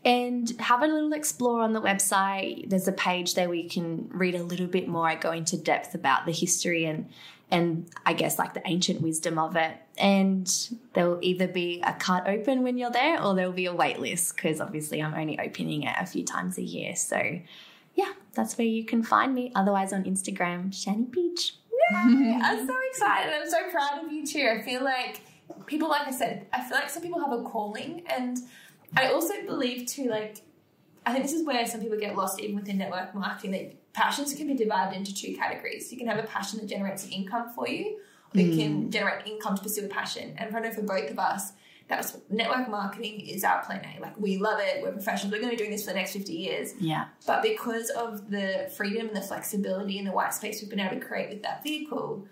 And 0.04 0.50
have 0.60 0.82
a 0.82 0.86
little 0.86 1.12
explore 1.12 1.62
on 1.62 1.72
the 1.72 1.80
website. 1.80 2.68
There's 2.70 2.88
a 2.88 2.92
page 2.92 3.34
there 3.34 3.48
where 3.48 3.58
you 3.58 3.68
can 3.68 4.08
read 4.12 4.34
a 4.34 4.42
little 4.42 4.66
bit 4.66 4.88
more. 4.88 5.08
I 5.08 5.14
go 5.14 5.32
into 5.32 5.56
depth 5.56 5.94
about 5.94 6.26
the 6.26 6.32
history 6.32 6.84
and 6.84 7.08
and 7.50 7.88
I 8.04 8.12
guess 8.12 8.38
like 8.38 8.52
the 8.52 8.60
ancient 8.66 9.00
wisdom 9.00 9.38
of 9.38 9.56
it. 9.56 9.74
And 9.96 10.46
there'll 10.92 11.18
either 11.22 11.48
be 11.48 11.80
a 11.82 11.94
cart 11.94 12.24
open 12.26 12.62
when 12.62 12.76
you're 12.76 12.90
there 12.90 13.22
or 13.22 13.34
there'll 13.34 13.52
be 13.52 13.66
a 13.66 13.74
wait 13.74 13.98
list 13.98 14.36
because 14.36 14.60
obviously 14.60 15.02
I'm 15.02 15.14
only 15.14 15.38
opening 15.38 15.84
it 15.84 15.94
a 15.98 16.04
few 16.04 16.24
times 16.24 16.58
a 16.58 16.62
year. 16.62 16.94
So 16.94 17.40
yeah, 17.94 18.12
that's 18.34 18.58
where 18.58 18.66
you 18.66 18.84
can 18.84 19.02
find 19.02 19.34
me. 19.34 19.50
Otherwise 19.54 19.92
on 19.92 20.04
Instagram, 20.04 20.72
Shani 20.72 21.10
Peach. 21.10 21.54
Yay! 21.90 22.38
I'm 22.42 22.66
so 22.66 22.74
excited. 22.90 23.32
I'm 23.32 23.48
so 23.48 23.70
proud 23.70 24.04
of 24.04 24.12
you 24.12 24.26
too. 24.26 24.46
I 24.46 24.62
feel 24.62 24.84
like 24.84 25.22
people, 25.66 25.88
like 25.88 26.06
I 26.06 26.10
said, 26.10 26.46
I 26.52 26.62
feel 26.62 26.76
like 26.76 26.90
some 26.90 27.02
people 27.02 27.20
have 27.20 27.32
a 27.32 27.42
calling, 27.42 28.02
and 28.08 28.38
I 28.96 29.12
also 29.12 29.34
believe 29.46 29.86
too, 29.86 30.08
like, 30.08 30.42
I 31.04 31.12
think 31.12 31.24
this 31.24 31.32
is 31.32 31.46
where 31.46 31.64
some 31.66 31.80
people 31.80 31.98
get 31.98 32.16
lost 32.16 32.40
even 32.40 32.56
within 32.56 32.78
network 32.78 33.14
marketing. 33.14 33.52
That 33.52 33.92
passions 33.92 34.34
can 34.34 34.46
be 34.46 34.54
divided 34.54 34.96
into 34.96 35.14
two 35.14 35.34
categories. 35.36 35.90
You 35.90 35.98
can 35.98 36.06
have 36.06 36.18
a 36.18 36.26
passion 36.26 36.60
that 36.60 36.66
generates 36.66 37.04
an 37.04 37.12
income 37.12 37.50
for 37.54 37.68
you, 37.68 37.98
or 38.34 38.40
you 38.40 38.56
can 38.56 38.82
hmm. 38.82 38.90
generate 38.90 39.26
income 39.26 39.56
to 39.56 39.62
pursue 39.62 39.86
a 39.86 39.88
passion. 39.88 40.34
And 40.36 40.54
I 40.54 40.60
know 40.60 40.70
for 40.70 40.82
both 40.82 41.10
of 41.10 41.18
us, 41.18 41.52
that's 41.88 42.18
network 42.28 42.68
marketing 42.68 43.20
is 43.20 43.44
our 43.44 43.64
plan 43.64 43.84
A. 43.96 44.00
Like 44.00 44.18
we 44.20 44.36
love 44.36 44.60
it. 44.60 44.82
We're 44.82 44.92
professionals. 44.92 45.32
We're 45.32 45.40
going 45.40 45.50
to 45.50 45.56
be 45.56 45.58
doing 45.58 45.70
this 45.70 45.84
for 45.84 45.92
the 45.92 45.98
next 45.98 46.12
50 46.12 46.32
years. 46.32 46.74
Yeah. 46.78 47.06
But 47.26 47.42
because 47.42 47.88
of 47.90 48.30
the 48.30 48.70
freedom 48.76 49.08
and 49.08 49.16
the 49.16 49.22
flexibility 49.22 49.98
and 49.98 50.06
the 50.06 50.12
white 50.12 50.34
space 50.34 50.60
we've 50.60 50.68
been 50.68 50.80
able 50.80 51.00
to 51.00 51.04
create 51.04 51.30
with 51.30 51.42
that 51.42 51.62
vehicle, 51.62 52.26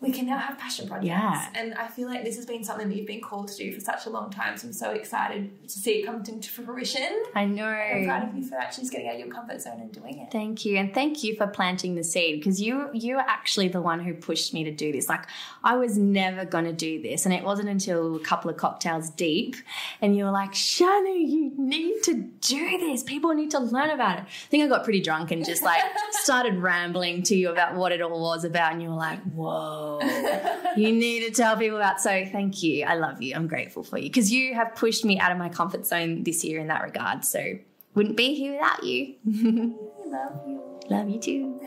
we 0.00 0.10
can 0.12 0.26
now 0.26 0.38
have 0.38 0.58
passion 0.58 0.88
projects. 0.88 1.06
Yeah. 1.06 1.48
And 1.54 1.74
I 1.74 1.86
feel 1.88 2.08
like 2.08 2.24
this 2.24 2.36
has 2.36 2.46
been 2.46 2.64
something 2.64 2.88
that 2.88 2.96
you've 2.96 3.06
been 3.06 3.20
called 3.20 3.48
to 3.48 3.56
do 3.56 3.72
for 3.72 3.80
such 3.80 4.06
a 4.06 4.10
long 4.10 4.30
time. 4.30 4.56
So 4.56 4.68
I'm 4.68 4.72
so 4.72 4.90
excited 4.92 5.50
to 5.68 5.78
see 5.78 6.00
it 6.00 6.06
come 6.06 6.22
to 6.22 6.50
fruition. 6.50 7.22
I 7.34 7.42
I'm 7.42 7.54
know. 7.54 7.64
proud 8.06 8.28
of 8.28 8.34
you 8.34 8.44
for 8.44 8.56
actually 8.56 8.82
just 8.82 8.92
getting 8.92 9.08
out 9.08 9.14
of 9.14 9.20
your 9.20 9.28
comfort 9.28 9.60
zone 9.60 9.80
and 9.80 9.92
doing 9.92 10.18
it. 10.18 10.30
Thank 10.32 10.64
you, 10.64 10.76
and 10.78 10.94
thank 10.94 11.22
you 11.22 11.36
for 11.36 11.46
planting 11.46 11.94
the 11.94 12.04
seed 12.04 12.40
because 12.40 12.60
you 12.60 12.88
you 12.94 13.16
were 13.16 13.20
actually 13.26 13.68
the 13.68 13.82
one 13.82 14.00
who 14.00 14.14
pushed 14.14 14.54
me 14.54 14.64
to 14.64 14.70
do 14.70 14.90
this. 14.90 15.08
Like 15.08 15.26
I 15.62 15.76
was 15.76 15.98
never 15.98 16.44
going 16.44 16.64
to 16.64 16.72
do 16.72 17.02
this, 17.02 17.26
and 17.26 17.34
it 17.34 17.44
wasn't 17.44 17.68
until 17.68 18.16
a 18.16 18.20
couple 18.20 18.50
of 18.50 18.56
cocktails 18.56 19.10
deep, 19.10 19.56
and 20.00 20.16
you 20.16 20.24
were 20.24 20.30
like, 20.30 20.52
"Shani, 20.52 21.28
you 21.28 21.52
need 21.58 22.02
to 22.04 22.14
do 22.14 22.78
this. 22.78 23.02
People 23.02 23.34
need 23.34 23.50
to 23.50 23.60
learn 23.60 23.90
about 23.90 24.18
it." 24.18 24.22
I 24.22 24.48
think 24.48 24.64
I 24.64 24.68
got 24.68 24.84
pretty 24.84 25.00
drunk 25.00 25.30
and 25.30 25.44
just 25.44 25.62
like 25.62 25.82
started 26.12 26.56
rambling 26.56 27.22
to 27.24 27.36
you 27.36 27.50
about 27.50 27.74
what 27.74 27.92
it 27.92 28.00
all 28.00 28.20
was 28.20 28.44
about, 28.44 28.72
and 28.72 28.82
you 28.82 28.88
were 28.88 28.96
like, 28.96 29.20
"Whoa, 29.32 29.89
you 30.76 30.92
need 30.92 31.26
to 31.26 31.30
tell 31.30 31.56
people 31.56 31.76
about." 31.78 32.00
So 32.00 32.24
thank 32.26 32.62
you. 32.62 32.84
I 32.84 32.94
love 32.94 33.20
you. 33.20 33.34
I'm 33.34 33.46
grateful 33.46 33.82
for 33.82 33.98
you 33.98 34.04
because 34.04 34.30
you 34.30 34.54
have 34.54 34.74
pushed 34.74 35.04
me 35.04 35.18
out 35.18 35.32
of 35.32 35.38
my 35.38 35.48
comfort 35.48 35.86
zone 35.86 36.22
this 36.22 36.44
year 36.44 36.60
in 36.60 36.68
that 36.68 36.82
regard. 36.82 37.24
So 37.24 37.58
wouldn't 37.94 38.16
be 38.16 38.34
here 38.34 38.52
without 38.52 38.84
you. 38.84 39.14
Love 40.06 40.40
you. 40.46 40.62
Love 40.88 41.08
you 41.08 41.20
too. 41.20 41.60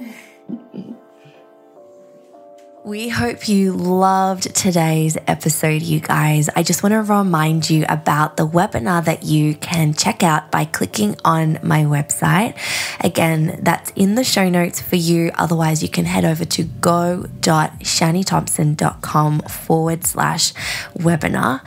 We 2.86 3.08
hope 3.08 3.48
you 3.48 3.72
loved 3.72 4.54
today's 4.54 5.18
episode, 5.26 5.84
you 5.84 6.02
guys. 6.02 6.50
I 6.54 6.64
just 6.64 6.84
want 6.84 6.92
to 6.92 7.02
remind 7.02 7.70
you 7.70 7.86
about 7.88 8.36
the 8.36 8.46
webinar 8.46 9.06
that 9.06 9.24
you 9.24 9.56
can 9.56 9.94
check 9.94 10.22
out 10.22 10.52
by 10.52 10.66
clicking 10.66 11.16
on 11.24 11.60
my 11.64 11.84
website. 11.84 12.58
Again, 13.00 13.62
that's 13.62 13.92
in 13.92 14.16
the 14.16 14.26
show 14.26 14.50
notes 14.50 14.82
for 14.82 14.98
you. 14.98 15.32
Otherwise, 15.36 15.82
you 15.82 15.88
can 15.88 16.04
head 16.04 16.26
over 16.26 16.44
to 16.44 16.64
go.shanithompson.com 16.64 19.40
forward 19.40 20.06
slash 20.06 20.54
webinar. 20.94 21.62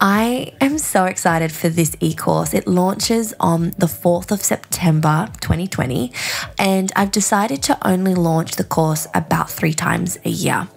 I 0.00 0.52
am 0.60 0.76
so 0.78 1.04
excited 1.06 1.52
for 1.52 1.68
this 1.68 1.96
e 2.00 2.14
course. 2.14 2.52
It 2.52 2.66
launches 2.66 3.32
on 3.40 3.70
the 3.78 3.86
4th 3.86 4.30
of 4.30 4.42
September 4.42 5.28
2020, 5.40 6.12
and 6.58 6.92
I've 6.94 7.10
decided 7.10 7.62
to 7.64 7.78
only 7.86 8.14
launch 8.14 8.56
the 8.56 8.64
course 8.64 9.06
about 9.14 9.50
three 9.50 9.72
times 9.72 10.18
a 10.24 10.28
year. 10.28 10.68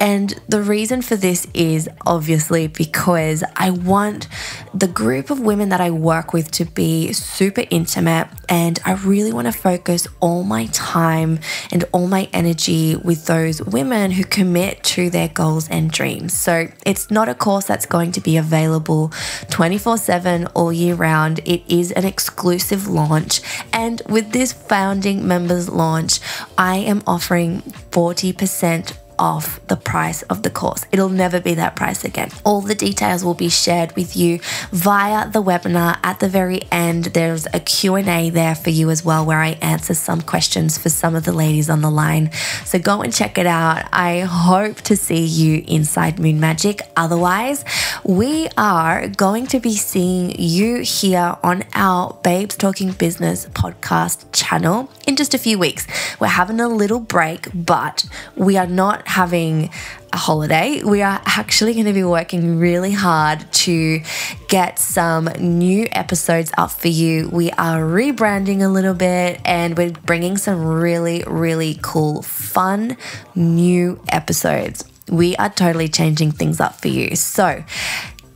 And 0.00 0.40
the 0.48 0.62
reason 0.62 1.02
for 1.02 1.16
this 1.16 1.46
is 1.52 1.88
obviously 2.06 2.66
because 2.66 3.44
I 3.56 3.70
want 3.70 4.28
the 4.74 4.86
group 4.88 5.30
of 5.30 5.40
women 5.40 5.68
that 5.68 5.80
I 5.80 5.90
work 5.90 6.32
with 6.32 6.50
to 6.52 6.64
be 6.64 7.12
super 7.12 7.64
intimate, 7.70 8.28
and 8.48 8.78
I 8.84 8.92
really 8.92 9.32
want 9.32 9.46
to 9.46 9.52
focus 9.52 10.08
all 10.20 10.44
my 10.44 10.66
time 10.66 11.40
and 11.70 11.84
all 11.92 12.06
my 12.06 12.28
energy 12.32 12.96
with 12.96 13.26
those 13.26 13.62
women 13.62 14.10
who 14.10 14.24
commit 14.24 14.82
to 14.84 15.10
their 15.10 15.28
goals 15.28 15.68
and 15.68 15.90
dreams. 15.90 16.32
So 16.32 16.68
it's 16.86 17.10
not 17.10 17.28
a 17.28 17.34
course 17.34 17.66
that's 17.66 17.86
going 17.86 18.12
to 18.12 18.20
be 18.20 18.36
available 18.36 19.12
24 19.50 19.98
7 19.98 20.46
all 20.48 20.72
year 20.72 20.94
round. 20.94 21.40
It 21.44 21.62
is 21.68 21.92
an 21.92 22.04
exclusive 22.04 22.88
launch. 22.88 23.40
And 23.72 24.00
with 24.08 24.32
this 24.32 24.52
founding 24.52 25.26
members 25.26 25.68
launch, 25.68 26.20
I 26.56 26.76
am 26.76 27.02
offering 27.06 27.60
40% 27.90 28.96
off 29.22 29.64
the 29.68 29.76
price 29.76 30.22
of 30.22 30.42
the 30.42 30.50
course. 30.50 30.84
It'll 30.90 31.08
never 31.08 31.40
be 31.40 31.54
that 31.54 31.76
price 31.76 32.04
again. 32.04 32.30
All 32.44 32.60
the 32.60 32.74
details 32.74 33.24
will 33.24 33.34
be 33.34 33.48
shared 33.48 33.94
with 33.94 34.16
you 34.16 34.40
via 34.72 35.30
the 35.30 35.40
webinar. 35.40 36.00
At 36.02 36.18
the 36.18 36.28
very 36.28 36.62
end, 36.72 37.04
there's 37.18 37.46
a 37.54 37.60
Q&A 37.60 38.30
there 38.30 38.56
for 38.56 38.70
you 38.70 38.90
as 38.90 39.04
well 39.04 39.24
where 39.24 39.38
I 39.38 39.50
answer 39.62 39.94
some 39.94 40.22
questions 40.22 40.76
for 40.76 40.88
some 40.88 41.14
of 41.14 41.22
the 41.24 41.32
ladies 41.32 41.70
on 41.70 41.82
the 41.82 41.90
line. 41.90 42.32
So 42.64 42.80
go 42.80 43.00
and 43.00 43.14
check 43.14 43.38
it 43.38 43.46
out. 43.46 43.88
I 43.92 44.20
hope 44.20 44.78
to 44.82 44.96
see 44.96 45.24
you 45.24 45.62
inside 45.68 46.18
Moon 46.18 46.40
Magic. 46.40 46.80
Otherwise, 46.96 47.64
we 48.02 48.48
are 48.56 49.06
going 49.06 49.46
to 49.48 49.60
be 49.60 49.76
seeing 49.76 50.34
you 50.36 50.78
here 50.78 51.36
on 51.44 51.62
our 51.74 52.18
Babes 52.24 52.56
Talking 52.56 52.90
Business 52.90 53.46
podcast 53.46 54.24
channel 54.32 54.90
in 55.06 55.14
just 55.14 55.32
a 55.32 55.38
few 55.38 55.60
weeks. 55.60 55.86
We're 56.18 56.26
having 56.26 56.58
a 56.58 56.68
little 56.68 56.98
break, 56.98 57.46
but 57.54 58.04
we 58.34 58.56
are 58.56 58.66
not 58.66 59.06
having 59.12 59.68
a 60.12 60.16
holiday. 60.16 60.82
We 60.82 61.02
are 61.02 61.20
actually 61.26 61.74
going 61.74 61.86
to 61.86 61.92
be 61.92 62.04
working 62.04 62.58
really 62.58 62.92
hard 62.92 63.50
to 63.64 64.00
get 64.48 64.78
some 64.78 65.26
new 65.38 65.86
episodes 65.92 66.50
up 66.56 66.70
for 66.70 66.88
you. 66.88 67.28
We 67.28 67.50
are 67.52 67.80
rebranding 67.80 68.62
a 68.62 68.68
little 68.68 68.94
bit 68.94 69.40
and 69.44 69.76
we're 69.76 69.92
bringing 69.92 70.38
some 70.38 70.64
really, 70.64 71.24
really 71.26 71.78
cool, 71.82 72.22
fun 72.22 72.96
new 73.34 74.02
episodes. 74.08 74.84
We 75.08 75.36
are 75.36 75.50
totally 75.50 75.88
changing 75.88 76.32
things 76.32 76.58
up 76.58 76.80
for 76.80 76.88
you. 76.88 77.14
So, 77.16 77.64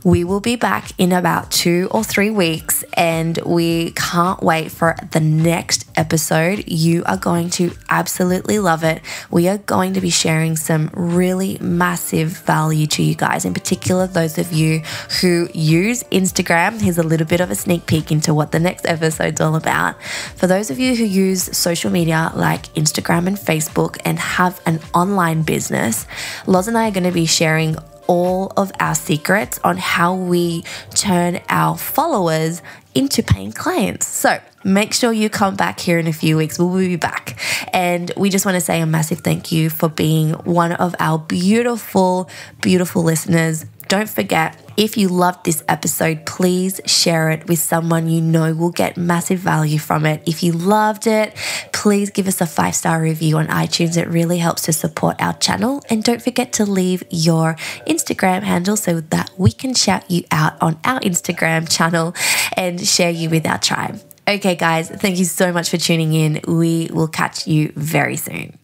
we 0.03 0.23
will 0.23 0.39
be 0.39 0.55
back 0.55 0.91
in 0.97 1.11
about 1.11 1.51
two 1.51 1.87
or 1.91 2.03
three 2.03 2.29
weeks, 2.29 2.83
and 2.93 3.37
we 3.45 3.91
can't 3.91 4.41
wait 4.41 4.71
for 4.71 4.95
the 5.11 5.19
next 5.19 5.89
episode. 5.97 6.63
You 6.67 7.03
are 7.05 7.17
going 7.17 7.49
to 7.51 7.71
absolutely 7.89 8.59
love 8.59 8.83
it. 8.83 9.01
We 9.31 9.47
are 9.47 9.57
going 9.57 9.93
to 9.93 10.01
be 10.01 10.09
sharing 10.09 10.55
some 10.55 10.89
really 10.93 11.57
massive 11.59 12.29
value 12.29 12.87
to 12.87 13.03
you 13.03 13.15
guys, 13.15 13.43
in 13.45 13.53
particular, 13.53 14.07
those 14.07 14.37
of 14.37 14.51
you 14.53 14.79
who 15.21 15.49
use 15.53 16.03
Instagram. 16.05 16.81
Here's 16.81 16.97
a 16.97 17.03
little 17.03 17.27
bit 17.27 17.41
of 17.41 17.51
a 17.51 17.55
sneak 17.55 17.85
peek 17.85 18.11
into 18.11 18.33
what 18.33 18.51
the 18.51 18.59
next 18.59 18.85
episode's 18.85 19.41
all 19.41 19.55
about. 19.55 20.01
For 20.35 20.47
those 20.47 20.69
of 20.69 20.79
you 20.79 20.95
who 20.95 21.03
use 21.03 21.57
social 21.57 21.91
media 21.91 22.31
like 22.35 22.73
Instagram 22.75 23.27
and 23.27 23.37
Facebook 23.37 23.97
and 24.05 24.19
have 24.19 24.61
an 24.65 24.79
online 24.93 25.41
business, 25.41 26.05
Loz 26.45 26.67
and 26.67 26.77
I 26.77 26.87
are 26.87 26.91
going 26.91 27.03
to 27.03 27.11
be 27.11 27.25
sharing 27.25 27.75
all 28.07 28.51
of 28.57 28.71
our 28.79 28.95
secrets 28.95 29.59
on 29.63 29.77
how 29.77 30.15
we 30.15 30.63
turn 30.91 31.39
our 31.49 31.77
followers 31.77 32.61
into 32.95 33.21
paying 33.21 33.51
clients. 33.51 34.07
So 34.07 34.39
make 34.63 34.93
sure 34.93 35.13
you 35.13 35.29
come 35.29 35.55
back 35.55 35.79
here 35.79 35.99
in 35.99 36.07
a 36.07 36.13
few 36.13 36.35
weeks. 36.35 36.57
We'll 36.57 36.75
be 36.75 36.95
back. 36.95 37.39
And 37.73 38.11
we 38.17 38.29
just 38.29 38.45
want 38.45 38.55
to 38.55 38.61
say 38.61 38.81
a 38.81 38.85
massive 38.85 39.19
thank 39.19 39.51
you 39.51 39.69
for 39.69 39.87
being 39.87 40.33
one 40.33 40.71
of 40.71 40.95
our 40.99 41.19
beautiful, 41.19 42.29
beautiful 42.61 43.03
listeners. 43.03 43.65
Don't 43.87 44.09
forget, 44.09 44.55
if 44.75 44.97
you 44.97 45.07
loved 45.07 45.45
this 45.45 45.63
episode, 45.69 46.25
please 46.25 46.81
share 46.85 47.29
it 47.29 47.47
with 47.47 47.59
someone 47.59 48.09
you 48.09 48.19
know 48.21 48.53
will 48.53 48.71
get 48.71 48.97
massive 48.97 49.39
value 49.39 49.79
from 49.79 50.05
it. 50.05 50.21
If 50.25 50.43
you 50.43 50.51
loved 50.51 51.07
it, 51.07 51.35
please 51.71 52.09
give 52.09 52.27
us 52.27 52.41
a 52.41 52.45
five 52.45 52.75
star 52.75 53.01
review 53.01 53.37
on 53.37 53.47
iTunes. 53.47 53.95
It 53.97 54.07
really 54.09 54.39
helps 54.39 54.63
to 54.63 54.73
support 54.73 55.21
our 55.21 55.33
channel. 55.33 55.81
And 55.89 56.03
don't 56.03 56.21
forget 56.21 56.51
to 56.53 56.65
leave 56.65 57.03
your 57.09 57.55
Instagram 57.87 58.43
handle 58.43 58.75
so 58.75 58.99
that 58.99 59.31
we 59.37 59.51
can 59.51 59.73
shout 59.73 60.09
you 60.11 60.23
out 60.31 60.61
on 60.61 60.77
our 60.83 60.99
Instagram 60.99 61.69
channel 61.69 62.13
and 62.57 62.85
share 62.85 63.11
you 63.11 63.29
with 63.29 63.47
our 63.47 63.57
tribe. 63.57 64.01
Okay, 64.27 64.55
guys, 64.55 64.89
thank 64.89 65.17
you 65.17 65.25
so 65.25 65.53
much 65.53 65.69
for 65.69 65.77
tuning 65.77 66.13
in. 66.13 66.41
We 66.45 66.89
will 66.91 67.07
catch 67.07 67.47
you 67.47 67.71
very 67.75 68.17
soon. 68.17 68.59